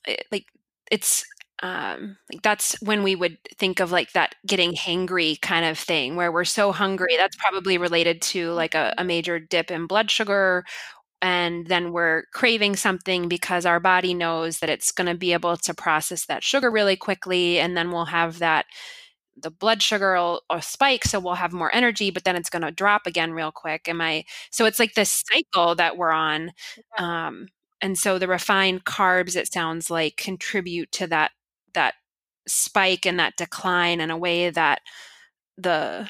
[0.07, 0.45] it- like
[0.91, 1.25] it's
[1.63, 6.15] um like that's when we would think of like that getting hangry kind of thing
[6.15, 7.15] where we're so hungry.
[7.17, 10.65] That's probably related to like a, a major dip in blood sugar
[11.21, 15.57] and then we're craving something because our body knows that it's going to be able
[15.57, 18.65] to process that sugar really quickly and then we'll have that
[19.41, 22.61] the blood sugar will, will spike so we'll have more energy but then it's going
[22.61, 23.87] to drop again real quick.
[23.87, 26.51] Am i so it's like this cycle that we're on
[26.97, 27.47] um,
[27.81, 31.31] and so the refined carbs it sounds like contribute to that
[31.73, 31.95] that
[32.47, 34.81] spike and that decline in a way that
[35.57, 36.09] the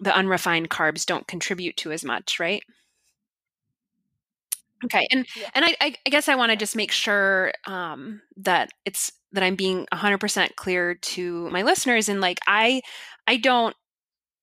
[0.00, 2.62] the unrefined carbs don't contribute to as much right
[4.84, 5.48] okay and Yeah.
[5.54, 9.56] and i i, guess i want to just make sure um, that it's that i'm
[9.56, 12.80] being 100% clear to my listeners and like i
[13.26, 13.76] i don't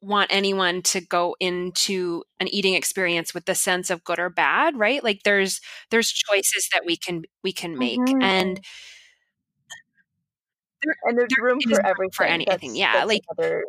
[0.02, 4.78] want anyone to go into an eating experience with the sense of good or bad
[4.78, 5.60] right like there's
[5.92, 8.22] there's choices that we can we can make Mhm.
[8.22, 8.60] and
[10.84, 13.64] there, and there's there room for everything for anything that's yeah that's like another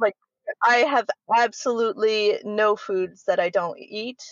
[0.00, 0.14] like
[0.62, 1.06] i have
[1.36, 4.22] absolutely no foods that i don't eat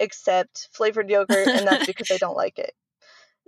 [0.00, 2.72] except flavored yogurt and that's because i don't like it.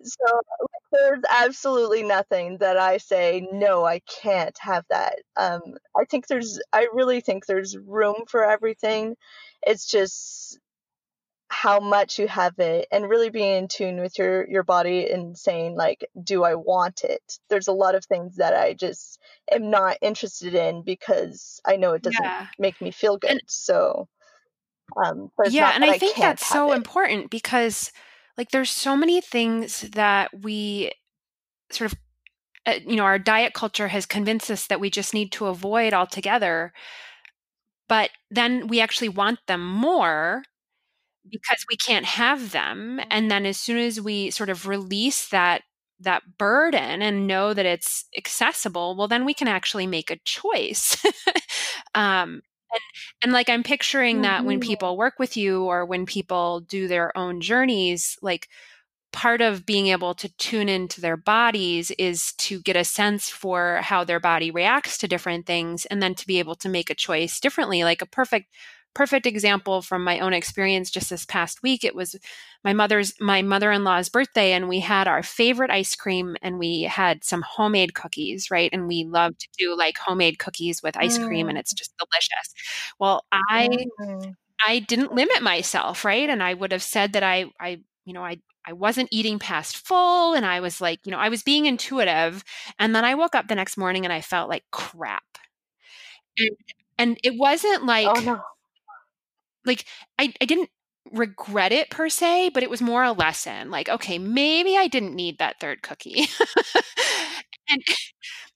[0.04, 0.24] So
[0.60, 5.16] like, there's absolutely nothing that i say no i can't have that.
[5.36, 5.60] Um
[5.96, 9.16] i think there's i really think there's room for everything.
[9.66, 10.58] It's just
[11.48, 15.36] how much you have it and really being in tune with your your body and
[15.36, 17.22] saying like do i want it?
[17.48, 21.92] There's a lot of things that i just am not interested in because i know
[21.92, 22.46] it doesn't yeah.
[22.58, 24.08] make me feel good and so
[25.04, 26.76] um yeah and i i think that's so it.
[26.76, 27.92] important because
[28.36, 30.90] like there's so many things that we
[31.70, 31.98] sort of
[32.66, 35.92] uh, you know our diet culture has convinced us that we just need to avoid
[35.92, 36.72] altogether
[37.88, 40.42] but then we actually want them more
[41.30, 45.62] because we can't have them and then as soon as we sort of release that
[46.00, 50.96] that burden and know that it's accessible well then we can actually make a choice.
[51.94, 52.40] Um
[52.72, 52.80] and,
[53.22, 54.62] and like i'm picturing that when Mhm.
[54.62, 58.48] people work with you or when people do their own journeys like
[59.12, 63.78] part of being able to tune into their bodies is to get a sense for
[63.82, 66.94] how their body reacts to different things and then to be able to make a
[66.94, 68.46] choice differently like a perfect
[68.94, 72.16] perfect example from my own experience just this past week it was
[72.64, 77.24] my mother's my mother-in-law's birthday and we had our favorite ice cream and we had
[77.24, 78.70] some homemade cookies right?
[78.72, 81.92] And we love to do like homemade cookies with ice cream and Mm, it's just
[81.98, 82.54] delicious.
[82.98, 83.68] Well i
[84.00, 86.28] mm, I didn't limit myself, right?
[86.28, 89.76] And I would have said that I I you know, I I wasn't eating past
[89.86, 92.44] full and I was like, you know, I was being intuitive
[92.78, 95.24] and then I woke up the next morning and I felt like crap.
[96.38, 96.50] And,
[96.98, 98.40] and it wasn't oh like no
[99.64, 99.84] like
[100.18, 100.70] I I didn't
[101.10, 103.70] regret it per se, but it was more a lesson.
[103.70, 106.26] Like, okay, maybe I didn't need that third cookie.
[107.68, 107.82] and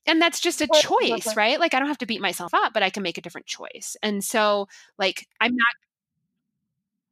[0.07, 1.59] and that's just a choice, right?
[1.59, 3.97] Like I don't have to beat myself up, but I can make a different choice.
[4.03, 5.66] And so like I'm not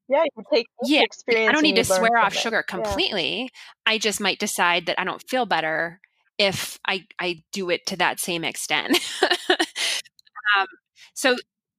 [0.08, 2.76] yeah you can take yeah, like, I don't need to swear off it sugar yeah
[2.76, 3.50] completely.
[3.86, 6.00] I just might decide that I don't feel better
[6.38, 8.98] if I I do it to that same extent.
[9.50, 10.66] um,
[11.14, 11.36] so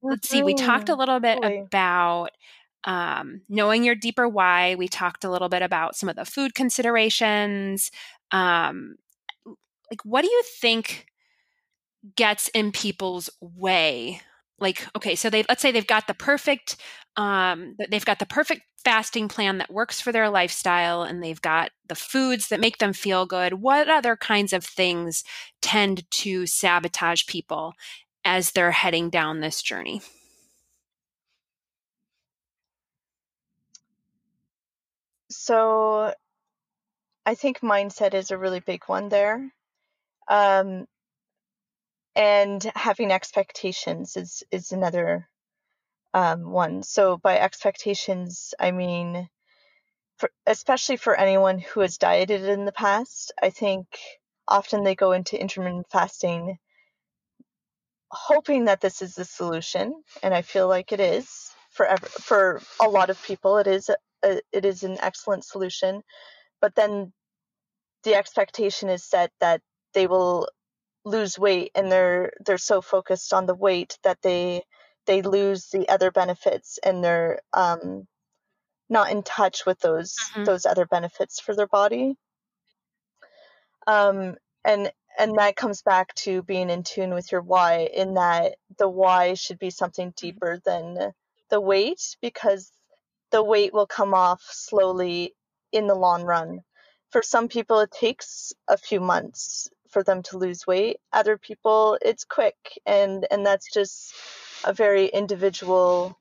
[0.10, 0.42] let's see.
[0.44, 0.98] We talked a Mhm.
[0.98, 2.30] little bit about
[2.86, 4.76] um, knowing your deeper why.
[4.76, 7.92] We talked a little bit about some of the food considerations.
[8.32, 8.96] Um,
[9.92, 11.08] like, what do you think
[12.16, 14.22] gets in people's way?
[14.60, 16.78] Like, okay, so they let's say they've got the perfect
[17.18, 21.72] um, they've got the perfect fasting plan that works for their lifestyle, and they've got
[21.88, 23.54] the foods that make them feel good.
[23.56, 25.24] What other kinds of things
[25.62, 27.74] tend to sabotage people
[28.26, 30.02] as they're heading down this journey?
[35.30, 36.14] so
[37.26, 39.52] i think mindset is a really big one there
[40.30, 40.86] um
[42.16, 45.28] and having expectations is is another
[46.16, 46.82] um, one.
[46.82, 49.28] So by expectations, I mean,
[50.18, 53.86] for, especially for anyone who has dieted in the past, I think
[54.48, 56.58] often they go into intermittent fasting
[58.12, 59.94] hoping that this is the solution,
[60.24, 63.58] and I feel like it is for ever, for a lot of people.
[63.58, 66.02] It is a, it is an excellent solution,
[66.62, 67.14] but then
[68.04, 69.62] the expectation is set that
[69.94, 70.48] they will
[71.04, 74.64] lose weight and they're they're so focused on the weight that they
[75.06, 78.08] they lose the other benefits and they're um,
[78.90, 80.44] not in touch with those mm-hmm.
[80.46, 82.16] those other benefits for their body.
[83.88, 88.56] Um, and and that comes back to being in tune with your why in that
[88.78, 90.28] the why should be something mm-hmm.
[90.28, 91.14] deeper than
[91.50, 92.72] the weight because
[93.32, 95.34] the weight will come off slowly
[95.72, 96.62] in the long run.
[97.12, 100.98] For some people, it takes a few months for them to lose weight.
[101.14, 102.56] Other people, it's quick,
[102.86, 104.14] and and that's just
[104.66, 106.18] a very individual,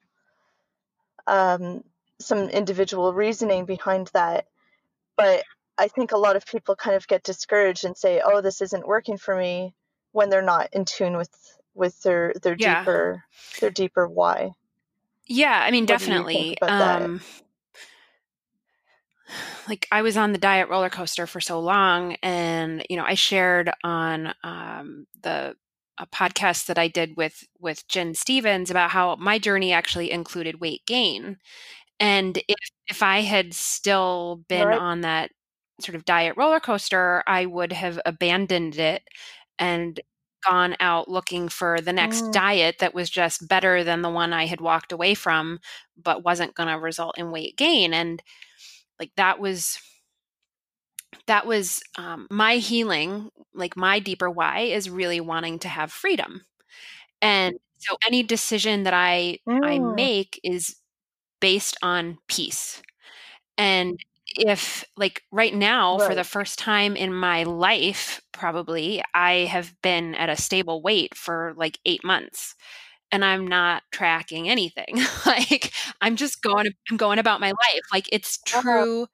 [1.26, 1.82] um,
[2.20, 4.46] some individual reasoning behind that.
[5.16, 5.44] But
[5.76, 8.86] I think a lot of people kind of get discouraged and say, "Oh, this isn't
[8.86, 9.74] working for me,"
[10.12, 11.30] when they're not in tune with
[11.74, 12.80] with their their yeah.
[12.80, 13.24] deeper
[13.60, 14.52] their deeper why.
[15.26, 16.60] Yeah, I mean, what definitely.
[16.60, 17.20] Um,
[19.68, 23.14] like I was on the diet roller coaster for so long, and you know, I
[23.14, 25.56] shared on um, the
[25.98, 30.60] a podcast that I did with with Gin Stephens about how my journey actually included
[30.60, 31.38] weight gain,
[31.98, 34.78] and if if I had still been right.
[34.78, 35.30] on that
[35.80, 39.02] sort of diet roller coaster, I would have abandoned it
[39.58, 40.00] and
[40.46, 42.32] gone out looking for the next mm.
[42.32, 45.58] diet that was just better than the one I had walked away from,
[45.96, 47.94] but wasn't going to result in weight gain.
[47.94, 48.22] And
[48.98, 49.78] like that was
[51.26, 56.44] that was um, my healing like my deeper why is really wanting to have freedom
[57.22, 59.64] and so any decision that i mm.
[59.64, 60.76] i make is
[61.40, 62.82] based on peace
[63.58, 63.98] and
[64.36, 66.08] if like right now right.
[66.08, 71.14] for the first time in my life probably i have been at a stable weight
[71.14, 72.54] for like 8 months
[73.12, 78.08] and i'm not tracking anything like i'm just going i'm going about my life like
[78.12, 78.62] it's uh-huh.
[78.62, 79.06] true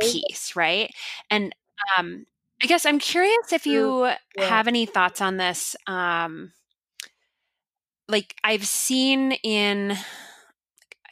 [0.00, 0.90] peace right
[1.30, 1.54] and
[1.96, 2.26] um
[2.62, 4.44] i guess i'm curious if you yeah.
[4.44, 6.52] have any thoughts on this um
[8.08, 9.96] like i've seen in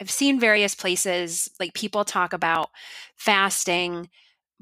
[0.00, 2.70] I've seen various places like people talk about
[3.16, 4.08] fasting,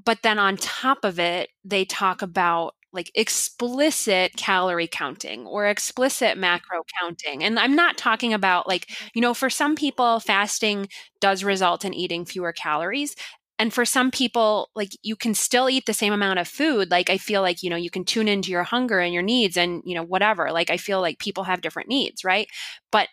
[0.02, 6.36] but then on top of it, they talk about like explicit calorie counting or explicit
[6.36, 6.40] mm.
[6.40, 7.42] macro counting.
[7.42, 10.88] And I'm not talking about like, you know, for some people, fasting
[11.20, 13.14] does result in eating fewer calories.
[13.58, 16.90] And for some people, like you can still eat the same amount of food.
[16.90, 19.56] Like I feel like, you know, you can tune into your hunger and your needs
[19.56, 20.50] and, you know, whatever.
[20.50, 22.48] Like I feel like people have different needs, right?
[22.90, 23.08] But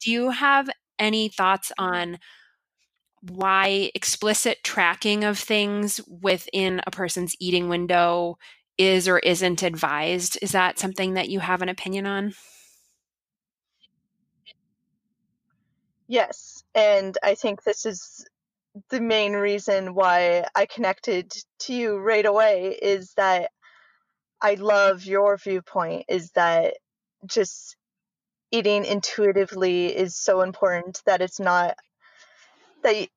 [0.00, 0.68] do you have
[0.98, 2.18] any thoughts on
[3.22, 8.36] why explicit tracking of things within a person's eating window
[8.76, 10.38] is or isn't advised?
[10.42, 12.34] Is that something that you have an opinion on?
[16.06, 16.64] Yes.
[16.74, 18.26] And I think this is
[18.90, 23.50] the main reason why I connected to you right away is that
[24.42, 26.74] I love your viewpoint is that
[27.26, 27.76] just
[28.54, 31.76] eating intuitively is so important that it's not
[32.84, 33.08] that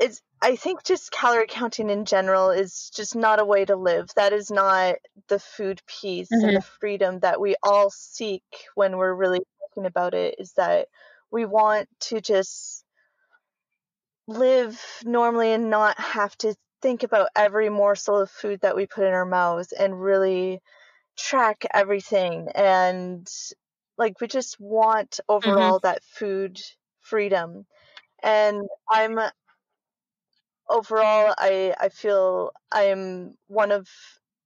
[0.00, 4.10] it's I think just calorie counting in general is just not a way to live.
[4.16, 4.96] That is not
[5.28, 6.48] the food peace mm-hmm.
[6.48, 8.42] and the freedom that we all seek
[8.74, 10.88] when we're really talking about it is that
[11.30, 12.84] we want to just
[14.26, 19.04] live normally and not have to think about every morsel of food that we put
[19.04, 20.60] in our mouths and really
[21.16, 23.28] track everything and
[23.98, 25.32] like we just want mm-hmm.
[25.32, 25.86] overall mm-hmm.
[25.86, 26.58] that food
[27.00, 27.66] freedom
[28.22, 29.18] and i'm
[30.68, 33.88] overall i i feel i'm one of,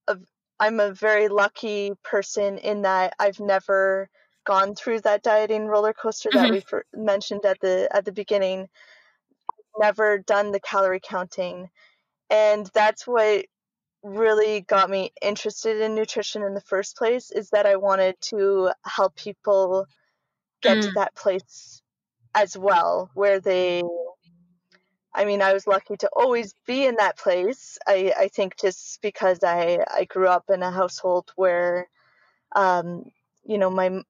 [0.09, 0.23] of
[0.59, 4.09] i'm a very lucky person in that i've never
[4.45, 6.39] gone through that dieting roller coaster mm-hmm.
[6.39, 8.69] that we for, mentioned at the at the beginning
[9.79, 11.69] never done the calorie counting
[12.31, 13.45] and that's what
[14.03, 18.71] really got me interested in nutrition in the first place is that I wanted to
[18.85, 19.87] help people
[20.63, 20.83] get mm.
[20.83, 21.83] to that place
[22.35, 23.83] as well where they
[25.15, 29.01] I mean I was lucky to always be in that place I, I think just
[29.01, 31.89] because I, I grew up in a household where
[32.55, 33.11] um,
[33.45, 34.03] you know my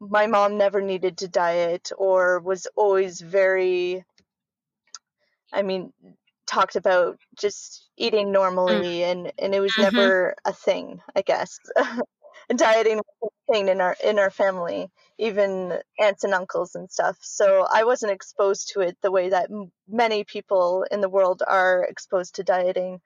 [0.00, 4.04] my mom never needed to diet or was always very
[5.52, 5.92] I mean
[6.48, 8.32] talked about just eating
[8.68, 8.72] mm.
[8.72, 9.04] normally mm.
[9.04, 10.08] and and it was mm-hmm.
[10.08, 11.58] never a thing i guess
[12.56, 14.88] dieting was a thing in our in our family,
[15.18, 17.18] even aunts and uncles and stuff.
[17.22, 21.42] So I wasn't exposed to it the way that m- many people in the world
[21.46, 23.00] are exposed to dieting.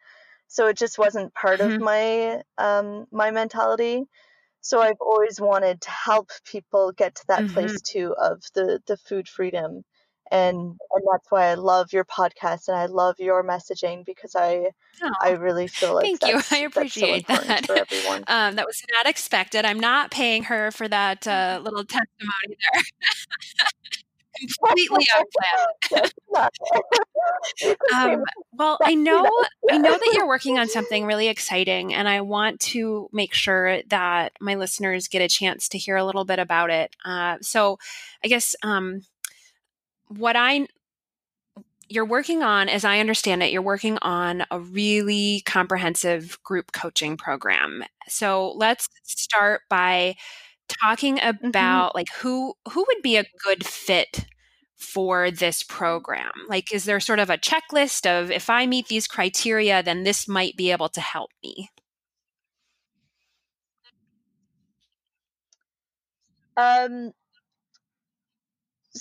[0.49, 1.80] So it just wasn't part of Mhm.
[1.80, 4.05] my um, my mentality.
[4.62, 7.49] So I've always wanted to help people get to that Mhm.
[7.49, 9.84] place too of the the food freedom.
[10.33, 14.70] And and that's why I love your podcast and I love your messaging because I
[15.20, 16.37] I Oh, really feel like thank you.
[16.37, 17.89] I so appreciate important that.
[18.28, 19.64] Um, that was not expected.
[19.64, 22.83] I'm not paying her for that uh, little testimony there.
[24.66, 25.68] Completely unplanned.
[25.91, 26.53] That's not
[27.61, 29.30] You Um, well, I know.
[29.70, 33.83] I know that you're working on something really exciting, and I want to make sure
[33.89, 36.97] that my listeners get a chance to hear a little bit about it.
[37.05, 37.78] Uh, so,
[38.24, 39.03] I guess um,
[40.19, 40.67] what I
[41.89, 47.17] you're working on, as I understand it, you're working on a really comprehensive group coaching
[47.17, 47.85] program.
[48.09, 50.15] So let's start by
[50.69, 51.83] talking Mhm.
[51.83, 54.27] about like who who would be a good fit
[54.77, 56.31] for this program.
[56.49, 60.29] Like is there sort of a checklist of if I meet these criteria then this
[60.29, 61.71] might be able to help me?
[66.57, 67.13] Um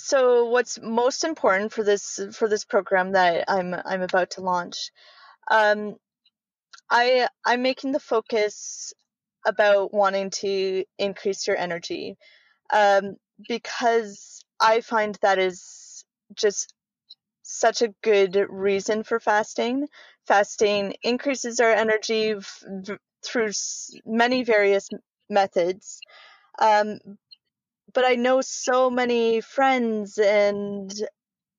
[0.02, 4.90] so what's most important for this for this program that I'm I'm about to launch
[5.50, 5.96] um
[6.90, 8.92] I I'm making the focus
[9.46, 12.16] about wanting to increase your energy
[12.72, 13.16] um
[13.48, 16.74] because I find that is just
[17.42, 19.88] such a good reason for fasting.
[20.28, 22.94] Fasting increases our energy v-
[23.24, 23.50] through
[24.06, 24.88] many various
[25.30, 26.00] methods
[26.60, 26.98] um
[27.94, 30.92] but I know so many friends and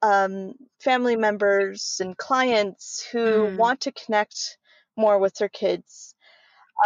[0.01, 4.57] um, family members and clients who Mm, want to connect
[4.97, 6.15] more with their kids.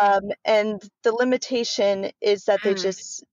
[0.02, 3.24] Um, and the limitation is that they mm, just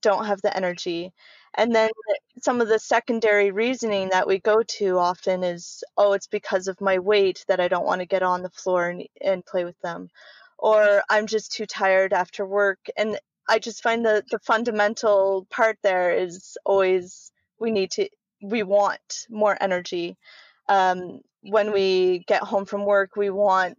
[0.00, 1.12] don't have the energy.
[1.54, 1.90] And then
[2.42, 6.80] some of the secondary reasoning that we go to often is, oh, it's because of
[6.80, 9.78] my weight that I don't want to get on the floor and, and play with
[9.82, 10.08] them.
[10.58, 12.78] Or I'm just too tired after work.
[12.96, 13.18] And
[13.48, 18.08] I just find that the fundamental part there is always we need to,
[18.42, 20.16] we want more energy.
[20.68, 23.78] Um, when we get home from work, we want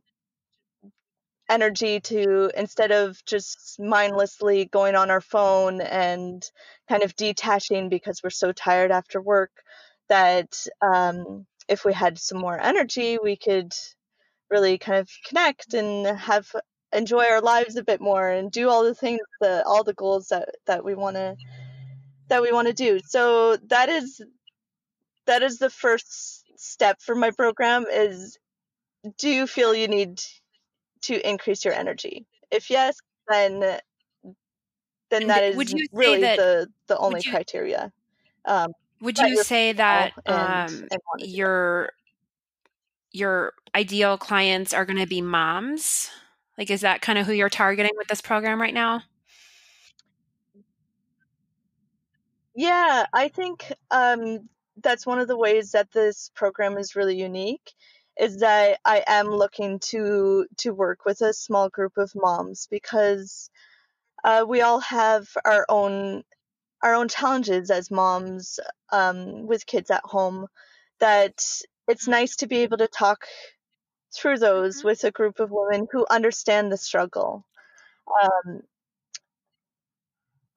[1.49, 6.49] energy to instead of just mindlessly going on our phone and
[6.87, 9.51] kind of detaching because we're so tired after work
[10.09, 13.73] that um, if we had some more energy we could
[14.49, 16.49] really kind of connect and have
[16.93, 20.27] enjoy our lives a bit more and do all the things the all the goals
[20.27, 21.35] that that we want to
[22.29, 24.21] that we want to do so that is
[25.25, 28.37] that is the first step for my program is
[29.17, 30.21] do you feel you need
[31.01, 32.25] to increase your energy?
[32.51, 33.59] If yes, then
[35.09, 37.91] then that is would you really that the the only you criteria
[38.45, 38.71] um,
[39.01, 41.27] would you say that and um, and that.
[41.27, 41.91] your
[43.11, 46.09] your ideal clients are going to be moms?
[46.57, 49.01] Like, is that kind of who you're targeting with this program right now?
[52.55, 54.49] Yeah, I think um,
[54.81, 57.73] that's one of the ways that this program is really unique
[58.19, 63.49] is that I am looking to to work with a small group of moms because
[64.23, 66.23] uh, we all have our own
[66.83, 68.59] our own challenges as moms
[68.91, 70.47] um, with kids at home
[70.99, 71.43] that
[71.87, 73.25] it's nice to be able to talk
[74.15, 74.83] through those Mhm.
[74.83, 77.45] with a group of women who understand the struggle.
[78.23, 78.61] Um,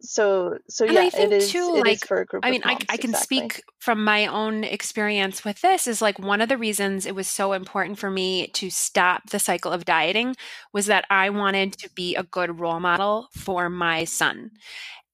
[0.01, 2.51] so so And I yeah, it think is too, it like, for a group I
[2.51, 3.23] of mean, I, I can exactly.
[3.23, 7.29] speak from my own experience with this is like one of the reasons it was
[7.29, 10.37] so important for me to stop the cycle of dieting
[10.73, 14.51] was that I wanted to be a good role model for my son.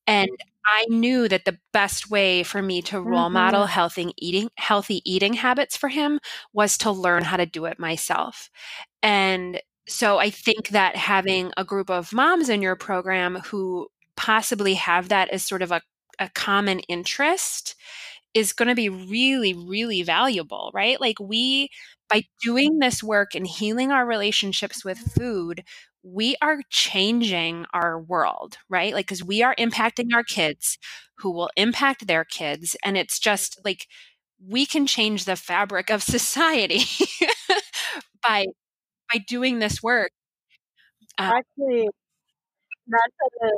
[0.06, 0.28] And
[0.66, 3.68] I knew that the best way for me to role model Mhm.
[3.68, 6.20] healthy eating, healthy eating habits for him
[6.52, 8.50] was to learn how to do it myself.
[9.02, 14.74] And so I think that having a group of moms in your program who possibly
[14.74, 15.82] have that as sort of a,
[16.18, 17.76] a common interest
[18.34, 21.00] is going to be really, really valuable, right?
[21.00, 21.68] Like, we,
[22.10, 25.64] by doing this work and healing our relationships with food,
[26.02, 28.92] we are changing our world, right?
[28.92, 30.78] Like, because we are impacting our kids
[31.18, 32.76] who will impact their kids.
[32.84, 33.86] And it's just like
[34.44, 36.82] we can change the fabric of society
[38.22, 38.46] by
[39.12, 40.10] by doing this work.
[41.18, 41.88] Uh, Actually,
[42.86, 43.50] that's a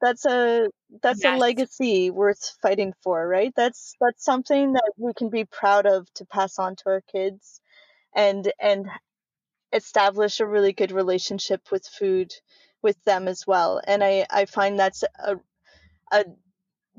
[0.00, 0.68] that's a
[1.02, 3.52] that's a legacy worth fighting for, right?
[3.56, 7.60] That's that's something that we can be proud of to pass on to our kids
[8.14, 8.86] and and
[9.76, 12.32] establish a really good relationship with food
[12.82, 13.80] with them as well.
[13.86, 15.36] And I, I find that's a,
[16.12, 16.24] a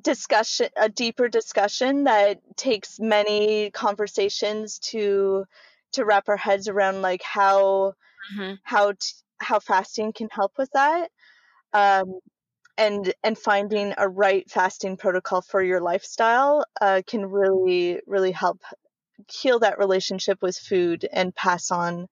[0.02, 5.46] discussion, a deeper discussion that takes many conversations to
[5.94, 7.94] to wrap our heads around like how
[8.36, 8.56] mm-hmm.
[8.64, 8.98] how t-
[9.40, 11.10] how fasting can help with that.
[11.74, 12.20] Um,
[12.78, 18.62] and and finding a right fasting protocol for your lifestyle uh, can really really help
[19.32, 22.08] heal that relationship with food and pass on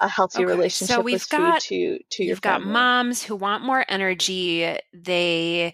[0.00, 2.64] a healthy okay, relationship so we've with got, food to to your you've family.
[2.66, 4.76] got moms who want more energy.
[4.92, 5.72] They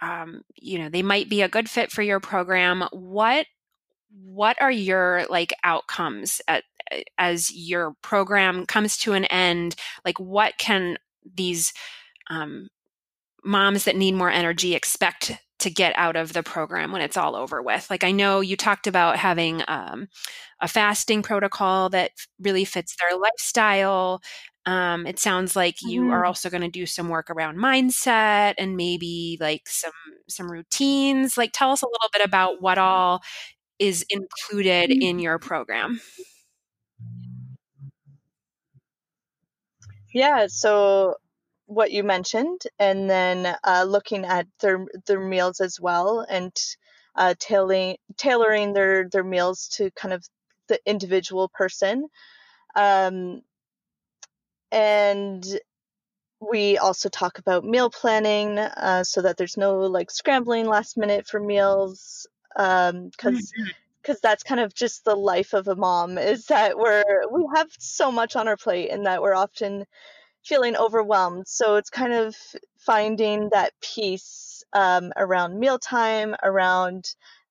[0.00, 2.84] um, you know they might be a good fit for your program.
[2.92, 3.46] What
[4.24, 6.64] what are your like outcomes at,
[7.18, 9.74] as your program comes to an end?
[10.04, 10.98] Like what can
[11.34, 11.72] these
[12.30, 12.68] um,
[13.44, 15.32] moms that need more energy expect
[15.62, 17.88] to get out of the program when it's all over with.
[17.90, 20.08] Like I know you talked about having um,
[20.60, 22.10] a fasting protocol that
[22.40, 24.20] really fits their lifestyle.
[24.66, 26.12] Um, it sounds like you mm-hmm.
[26.12, 29.92] are also going to do some work around mindset and maybe like some
[30.28, 31.36] some routines.
[31.36, 33.22] Like tell us a little bit about what all
[33.78, 35.02] is included mm-hmm.
[35.02, 36.00] in your program.
[40.14, 41.14] Yeah, so
[41.66, 46.54] what you mentioned, and then uh, looking at their their meals as well, and
[47.16, 50.24] uh, tailoring tailoring their their meals to kind of
[50.68, 52.08] the individual person.
[52.74, 53.42] Um,
[54.70, 55.44] and
[56.40, 61.26] we also talk about meal planning uh, so that there's no like scrambling last minute
[61.26, 64.12] for meals because um, because mm-hmm.
[64.22, 68.10] that's kind of just the life of a mom is that we're we have so
[68.10, 69.84] much on our plate and that we're often
[70.44, 71.46] feeling overwhelmed.
[71.48, 72.36] So it's kind of
[72.78, 77.04] finding that peace um, around mealtime, around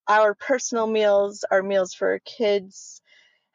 [0.07, 3.01] our personal meals, our meals for our kids,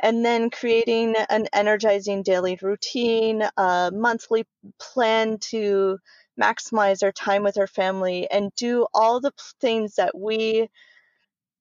[0.01, 4.45] and then creating an energizing daily routine, a monthly
[4.79, 5.99] plan to
[6.41, 10.69] maximize our time with our family and do all the things that we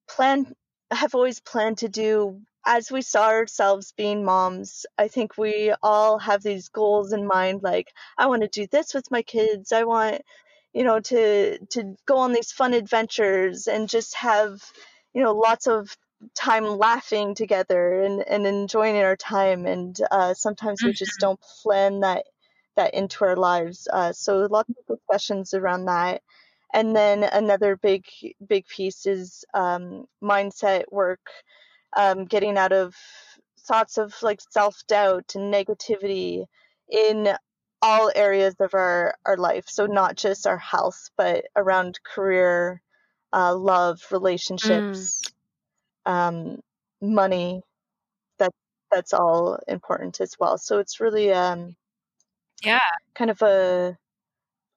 [0.09, 0.53] plan
[0.91, 6.18] have always planned to do as we saw ourselves being moms, I think we all
[6.20, 9.72] have these goals in mind like I want to do this with my kids.
[9.72, 10.22] I want
[10.74, 14.61] you know to to go on these fun adventures and just have
[15.13, 15.95] you know lots of
[16.34, 21.28] time laughing together and, and enjoying our time and uh, sometimes we just mm-hmm.
[21.28, 22.26] don't plan that
[22.76, 26.22] that into our lives uh, so lots of discussions around that
[26.74, 28.03] and then another big
[28.45, 31.22] big piece is um, mindset work
[31.96, 32.96] um, getting out of
[33.68, 36.46] thoughts of like self doubt and negativity
[36.89, 37.36] in
[37.82, 39.66] all areas of our, our life.
[39.68, 42.82] So, not just our health, but around career,
[43.34, 45.22] uh, love, relationships,
[46.08, 46.12] mm.
[46.12, 46.60] um,
[47.02, 47.62] money.
[48.39, 48.52] That,
[48.91, 50.58] that's all important as well.
[50.58, 51.76] So, it's really um,
[52.64, 52.80] yeah
[53.14, 53.98] kind of a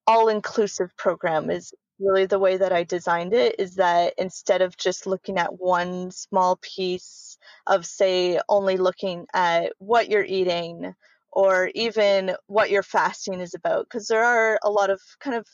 [0.07, 4.77] all inclusive program is really the way that I designed it is that instead of
[4.77, 10.95] just looking at one small piece of, say, only looking at what you're eating
[11.33, 15.47] or even what your fasting is about, because there are a lot of kind of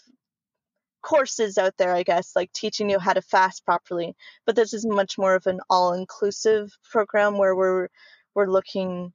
[1.03, 4.15] courses out there, I guess, like teaching you how to fast properly.
[4.47, 7.89] But this is much more of an all-inclusive program where we're
[8.35, 9.13] we're looking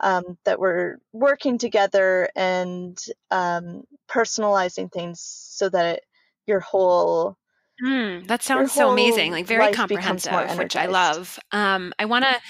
[0.00, 2.98] um, that we're working together and
[3.30, 6.04] um, personalizing things so that it,
[6.46, 7.36] your whole
[7.84, 11.38] Mm, that sounds so amazing, like very comprehensive, which I love.
[11.52, 12.40] Um, I want to,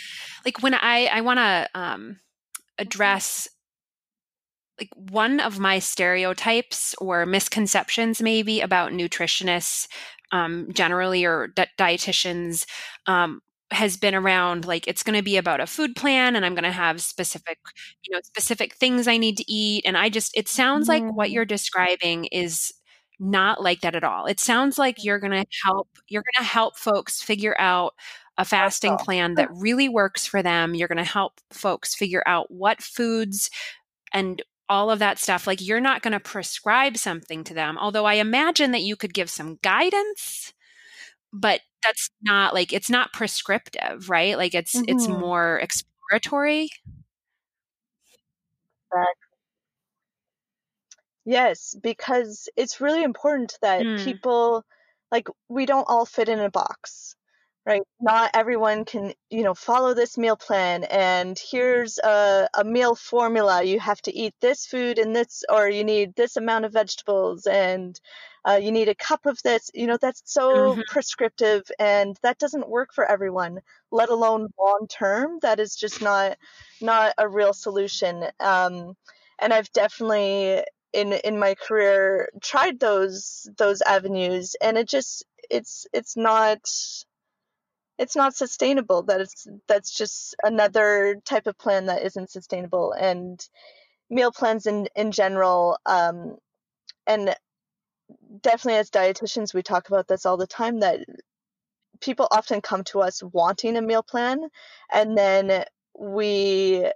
[0.45, 2.21] like, when I I want to um,
[2.79, 3.49] address
[4.79, 9.89] like one of my stereotypes or misconceptions, maybe about nutritionists
[10.33, 12.67] um, generally or di- dietitians,
[13.07, 13.41] um,
[13.73, 16.63] has been around like it's going to be about a food plan and i'm going
[16.63, 17.59] to have specific
[18.05, 20.91] you know specific things i need to eat and i just it sounds mm.
[20.91, 21.33] like what mm.
[21.33, 22.73] you're describing is
[23.19, 24.27] not like that at all.
[24.27, 27.95] It sounds like you're going to help you're going to help folks figure out
[28.39, 30.75] a fasting plan that really works for them.
[30.75, 33.51] You're going to help folks figure out what foods
[34.13, 35.47] and all of that stuff.
[35.47, 39.15] Like you're not going to prescribe something to them, although I imagine that you could
[39.15, 40.53] give some guidance,
[41.33, 44.37] but that's not like it's not prescriptive, right?
[44.37, 44.85] Like it's mm-hmm.
[44.89, 46.69] it's more exploratory.
[51.27, 54.03] Yes, because it's really important that mm.
[54.05, 54.65] people
[55.11, 57.17] like we don't all fit in a box,
[57.67, 57.83] right?
[58.01, 63.65] Not everyone can, you know, follow this meal plan and here's a, a meal formula.
[63.65, 67.47] You have to eat this food and this, or you need this amount of vegetables
[67.47, 68.01] and
[68.49, 69.69] uh, you need a cup of this.
[69.75, 70.81] You know, that's so mm-hmm.
[70.89, 73.59] prescriptive and that doesn't work for everyone,
[73.91, 75.41] let alone long term.
[75.43, 76.39] That is just not
[76.81, 78.25] not a real solution.
[78.39, 78.95] Um,
[79.41, 80.63] and I've definitely
[80.97, 86.61] in in my career tried those those avenues and it just it's it's not
[87.99, 93.49] it's not sustainable that it's that's just another type of plan that isn't sustainable and
[94.11, 96.37] meal plans in in general um
[97.07, 97.35] and
[98.43, 101.01] definitely as dietitians we talk about this all the time that
[102.01, 104.41] people often come to us wanting a meal plan
[104.93, 105.65] and then
[105.99, 106.91] we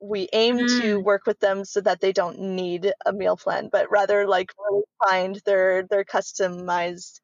[0.00, 0.80] we aim mm.
[0.80, 4.52] to work with them so that they don't need a meal plan but rather like
[4.68, 7.20] really find their their customized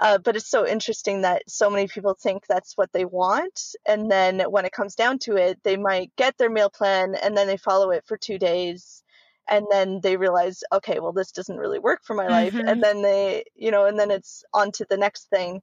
[0.00, 3.74] uh, but it's so interesting that so many people think that's what they want.
[3.86, 7.36] And then when it comes down to it, they might get their meal plan and
[7.36, 9.04] then they follow it for two days.
[9.46, 12.32] And then they realize, okay, well, this doesn't really work for my mm-hmm.
[12.32, 12.54] life.
[12.54, 12.80] And mm-hmm.
[12.80, 15.60] then they, you know, and then it's on to the next thing.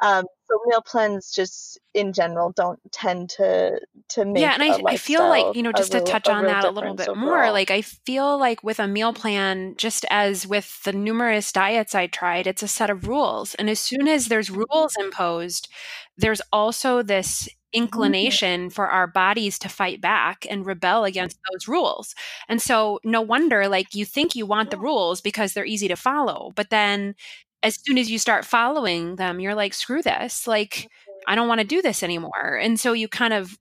[0.00, 4.92] Um, so meal plans just in general don't tend to to make yeah and I,
[4.92, 7.26] I feel like you know just to touch on that a little bit overall.
[7.26, 11.94] more like i feel like with a meal plan just as with the numerous diets
[11.94, 15.68] i tried it's a set of rules and as soon as there's rules imposed
[16.18, 17.84] there's also this mm-hmm.
[17.84, 22.14] inclination for our bodies to fight back and rebel against those rules.
[22.48, 25.96] And so no wonder like you think you want the rules because they're easy to
[25.96, 27.14] follow, but then
[27.62, 30.46] as soon as you start following them, you're like, screw this.
[30.46, 30.88] Like,
[31.26, 32.58] I don't want to do this anymore.
[32.60, 33.58] And so you kind of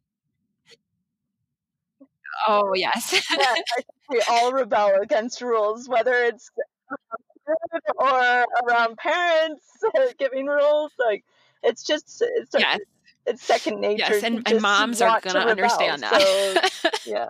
[2.47, 3.19] Oh yes.
[3.37, 3.55] yeah,
[4.09, 6.51] we all rebel against rules, whether it's
[7.97, 9.65] or around parents
[10.19, 10.91] giving rules.
[10.99, 11.23] Like
[11.63, 12.79] it's just it's yes.
[13.25, 14.05] it's second nature.
[14.13, 16.69] Yes, and, and moms are gonna to understand that.
[16.71, 17.29] So, yeah.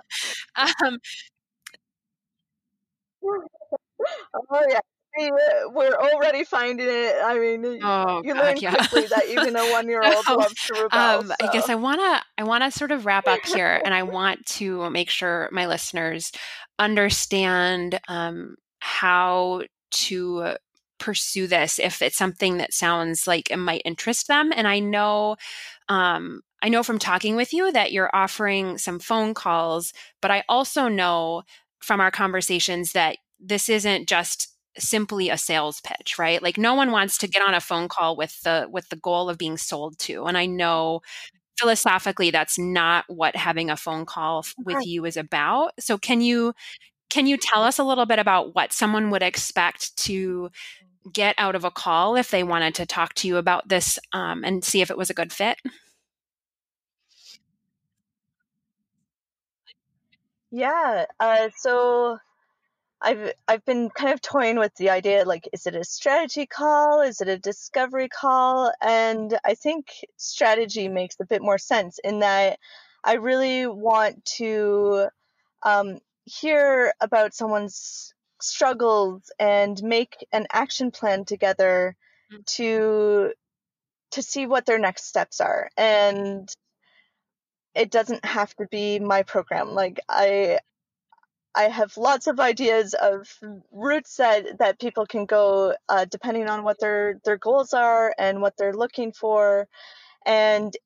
[0.83, 0.99] um,
[4.51, 4.79] oh yeah
[5.17, 7.15] we're already finding it.
[7.23, 8.75] I mean, oh, you God, learn yeah.
[8.75, 11.19] quickly that even a one-year-old um, loves to rebel.
[11.19, 11.35] Um, so.
[11.41, 14.89] I guess I wanna I wanna sort of wrap up here, and I want to
[14.89, 16.31] make sure my listeners
[16.79, 20.55] understand um, how to
[20.99, 24.51] pursue this if it's something that sounds like it might interest them.
[24.55, 25.35] And I know.
[25.89, 29.93] Um, I know from talking with you that you're offering some phone calls,
[30.23, 31.43] but I also know
[31.79, 36.41] from our conversations that this isn't just simply a sales pitch right?
[36.41, 39.29] Like no one wants to get on a phone call with the with the goal
[39.29, 41.01] of being sold to and i know
[41.59, 45.71] philosophically that's not what having a phone call with you is about.
[45.79, 46.53] So can you
[47.09, 50.49] can you tell us a little bit about what someone would expect to
[51.11, 54.43] get out of a call if they wanted to talk to you about this um,
[54.43, 55.57] and see if it was a good fit?
[60.51, 62.19] Yeah uh, so
[63.01, 67.01] I've I've been kind of toying with the idea like is it a strategy call?
[67.01, 68.71] Is it a discovery call?
[68.81, 69.87] And I think
[70.17, 72.59] strategy makes a bit more sense in that
[73.03, 75.07] I really want to
[75.63, 81.95] um, hear about someone's struggles and make an action plan together
[82.33, 82.45] mm.
[82.45, 83.33] to
[84.11, 85.69] to see what their next steps are.
[85.77, 86.49] And
[87.75, 89.69] it doesn't have to be my program.
[89.73, 90.59] Like I
[91.57, 93.27] I have lots of ideas of
[93.71, 98.41] routes that, that people can go uh, depending on what their, their goals are and
[98.41, 99.67] what they're looking for.
[100.23, 100.77] And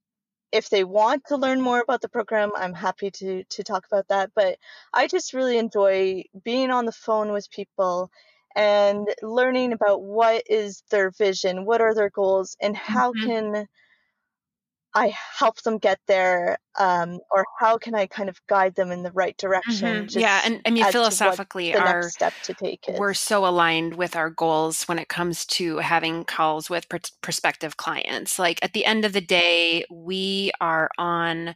[0.54, 4.08] if they want to learn more about the program, I'm happy to, to talk about
[4.08, 4.32] that.
[4.34, 4.58] But
[4.94, 8.10] I just really enjoy being on the phone with people
[8.56, 13.28] and learning about what is their vision, what are their goals, and how mm-hmm.
[13.28, 13.68] can
[14.94, 19.04] I help them get there, um, or how can I kind of guide them in
[19.04, 20.08] the right direction?
[20.08, 20.20] Mm-hmm.
[20.20, 23.00] Yeah, and I mean philosophically, our step to take is.
[23.00, 27.78] we're so aligned with our goals when it comes to having calls with pr- prospective
[27.78, 28.38] clients.
[28.38, 31.56] Like at the end of the day, we are on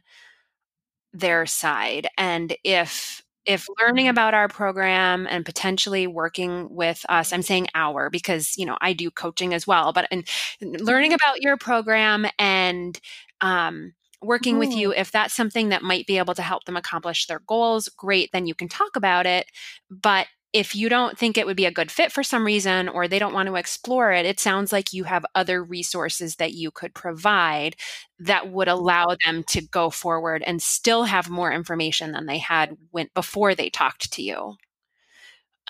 [1.12, 7.42] their side, and if if learning about our program and potentially working with us i'm
[7.42, 10.28] saying our because you know i do coaching as well but and
[10.60, 11.14] learning mm-hmm.
[11.14, 13.00] about your program and
[13.40, 13.92] um,
[14.22, 17.40] working with you if that's something that might be able to help them accomplish their
[17.46, 19.46] goals great then you can talk about it
[19.90, 20.26] but
[20.56, 23.18] if you don't think it would be a good fit for some reason or they
[23.18, 26.94] don't want to explore it it sounds like you have other resources that you could
[26.94, 27.76] provide
[28.18, 32.76] that would allow them to go forward and still have more information than they had
[32.90, 34.54] when before they talked to you.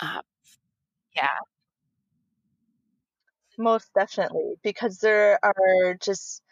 [0.00, 0.20] Uh,
[1.14, 1.28] yeah.
[3.58, 6.42] Most definitely because there are just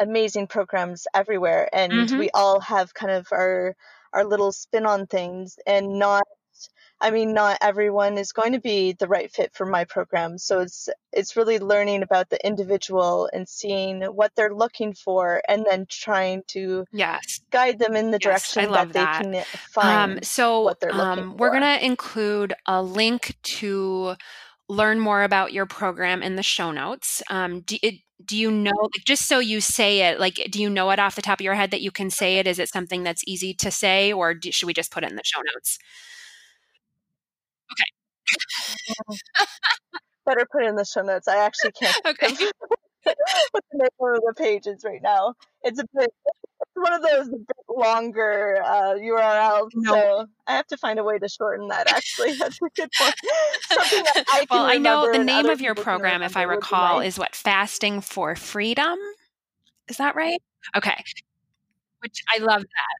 [0.00, 2.18] amazing programs everywhere and mm-hmm.
[2.18, 3.76] we all have kind of our
[4.12, 6.24] our little spin on things and not
[7.00, 10.38] I mean, not everyone is going to be the right fit for my program.
[10.38, 15.66] So it's it's really learning about the individual and seeing what they're looking for, and
[15.68, 20.12] then trying to yes guide them in the yes, direction that, that, they can find.
[20.12, 21.60] Um, so what they're looking um, we're for.
[21.60, 24.16] to include a link to
[24.68, 27.22] learn more about your program in the show notes.
[27.30, 30.68] Um, do, it, do you know, like, just so you say it, like, do you
[30.68, 32.46] know it off the top of your head that you can say it?
[32.46, 35.16] Is it something that's easy to say, or do, should we just put it in
[35.16, 35.78] the show notes?
[40.26, 41.28] Better put it in the show notes.
[41.28, 41.96] I actually can't.
[42.06, 42.34] okay.
[43.52, 45.34] what the name of the page is right now.
[45.62, 46.12] It's a bit.
[46.26, 47.28] It's one of those
[47.68, 49.92] longer uh, URLs, no.
[49.92, 51.88] so I have to find a way to shorten that.
[51.90, 53.14] Actually, that's a good point.
[53.70, 56.60] Something that I well, I know the name of your program, if I remember would
[56.62, 58.96] be recall, is what fasting for freedom.
[59.88, 60.40] Is that right?
[60.76, 61.04] Okay.
[62.00, 62.96] Which I love that.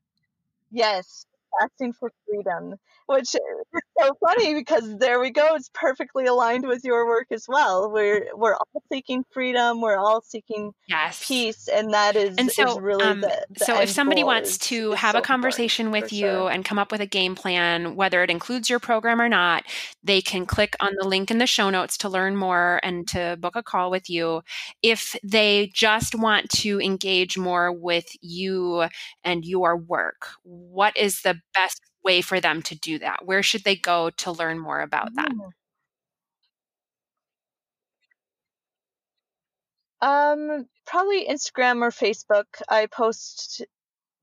[0.70, 1.26] Yes,
[1.58, 2.74] fasting for freedom,
[3.06, 5.54] which is so funny because there we go.
[5.54, 7.90] It's perfectly aligned with your work as well.
[7.90, 9.80] We're we're all seeking freedom.
[9.80, 11.26] We're all seeking Yes.
[11.26, 14.50] peace, and that is And is so, really um, the, the so if somebody wants
[14.52, 16.50] is- to is have so a conversation with you sure.
[16.50, 19.64] and come up with a game plan, whether it includes your program or not,
[20.02, 23.36] they can click on the link in the show notes to learn more and to
[23.40, 24.42] book a call with you.
[24.82, 28.86] If they just want to engage more with you
[29.24, 33.26] and your work, what is the best way for them to do that?
[33.26, 35.30] Where should they go to learn more about that?
[40.00, 42.44] Um, probably Instagram or Facebook.
[42.68, 43.62] I post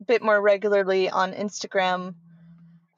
[0.02, 2.16] a bit more regularly on Instagram.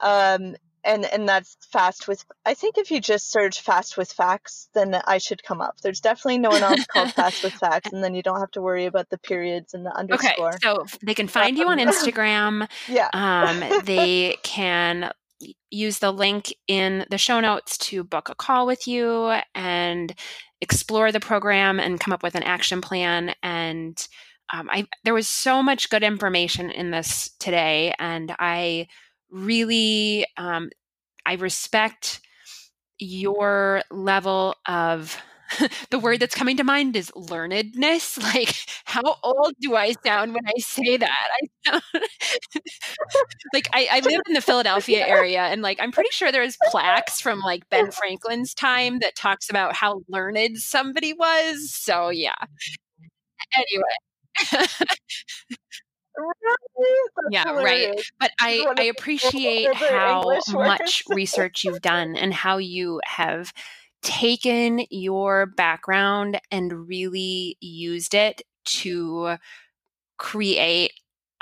[0.00, 0.56] Um,
[0.86, 2.24] and and that's fast with.
[2.44, 5.80] I think if you just search fast with facts, then I should come up.
[5.82, 8.62] There's definitely no one else called fast with facts, and then you don't have to
[8.62, 12.68] worry about the periods and the underscore Okay, so they can find you on Instagram.
[12.88, 13.08] Yeah.
[13.12, 15.12] Um, they can
[15.70, 20.14] use the link in the show notes to book a call with you and
[20.60, 23.34] explore the program and come up with an action plan.
[23.42, 24.06] And
[24.52, 28.86] um, I there was so much good information in this today, and I
[29.30, 30.70] really um,
[31.26, 32.20] I respect
[32.98, 35.20] your level of
[35.90, 38.18] the word that's coming to mind is learnedness.
[38.34, 38.54] Like,
[38.84, 41.28] how old do I sound when I say that?
[41.66, 41.82] I sound
[43.54, 47.20] like I, I live in the Philadelphia area, and like I'm pretty sure there's plaques
[47.20, 51.72] from like Ben Franklin's time that talks about how learned somebody was.
[51.72, 52.34] So yeah.
[53.56, 53.96] Anyway,
[57.26, 57.88] Yeah, right.
[58.18, 60.66] But I, I appreciate how English words.
[60.66, 63.52] much research you've done and how you have
[64.02, 69.36] taken your background and really used it to
[70.18, 70.92] create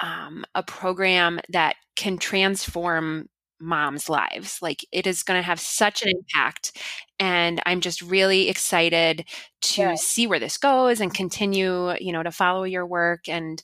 [0.01, 3.29] um, a program that can transform
[3.61, 4.59] moms' lives.
[4.63, 6.77] Like it is going to have such an impact.
[7.19, 9.25] And I'm just really excited
[9.63, 9.95] to Yeah.
[9.97, 13.63] see where this goes and continue, you know, to follow your work and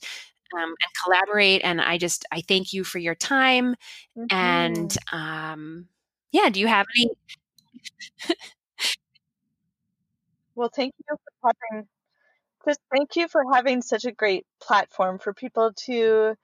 [0.57, 1.61] um, and collaborate.
[1.63, 3.75] And I just I thank you for your time.
[4.31, 5.01] And Mhm.
[5.11, 5.87] um,
[6.31, 7.09] yeah, do you have any?
[10.55, 11.87] Well, thank you for having
[12.65, 16.35] just thank you for having such a great platform for people to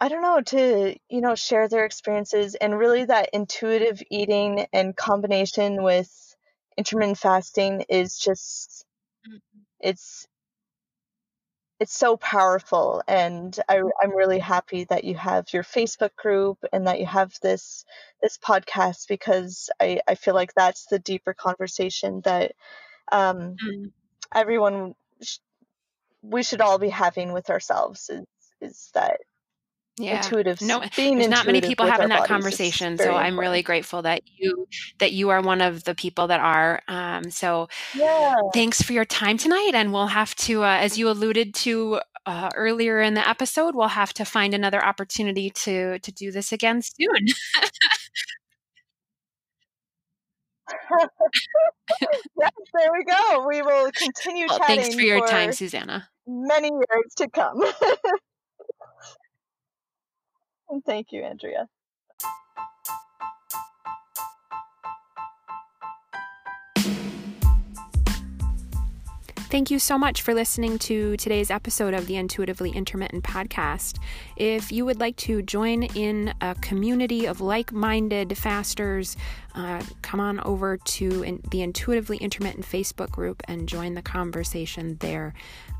[0.00, 4.96] I don't know, to, you know, share their experiences and really that intuitive eating and
[4.96, 6.10] combination with
[6.76, 8.84] intermittent fasting is just
[9.80, 10.26] it's
[11.80, 16.86] it's so powerful and I, I'm really happy that you have your Facebook group and
[16.86, 17.84] that you have this
[18.22, 22.52] this podcast because I, I feel like that's the deeper conversation that
[23.12, 23.92] um, Mm,
[24.34, 25.38] everyone sh-
[26.22, 28.26] we should all be having with ourselves is
[28.60, 29.20] is that
[30.00, 30.16] yeah.
[30.16, 34.22] intuitive No, being there's not many people having that conversation so i'm really grateful that
[34.36, 34.66] you
[34.98, 38.36] that you are one of the people that are um, so Yeah.
[38.54, 42.50] thanks for your time tonight and we'll have to uh, as you alluded to uh,
[42.54, 46.82] earlier in the episode we'll have to find another opportunity to to do this again
[46.82, 47.26] soon
[52.38, 53.44] yes, there we go.
[53.48, 57.62] We will continue well chatting thanks for your time susanna many years to come.
[60.86, 61.68] thank you, Andrea.
[69.50, 73.98] Thank you so much for listening to today's episode of the Intuitively Intermittent podcast.
[74.36, 79.16] If you would like to join in a community of like minded fasters,
[79.56, 84.98] uh, come on over to in, the Intuitively Intermittent Facebook group and join the conversation
[85.00, 85.34] there.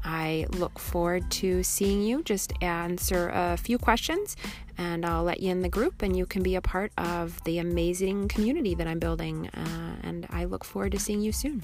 [0.04, 2.22] I look forward to seeing you.
[2.22, 4.36] Just answer a few questions
[4.78, 7.58] and I'll let you in the group and you can be a part of the
[7.58, 9.48] amazing community that I'm building.
[9.48, 11.62] Uh, and I look forward to seeing you soon.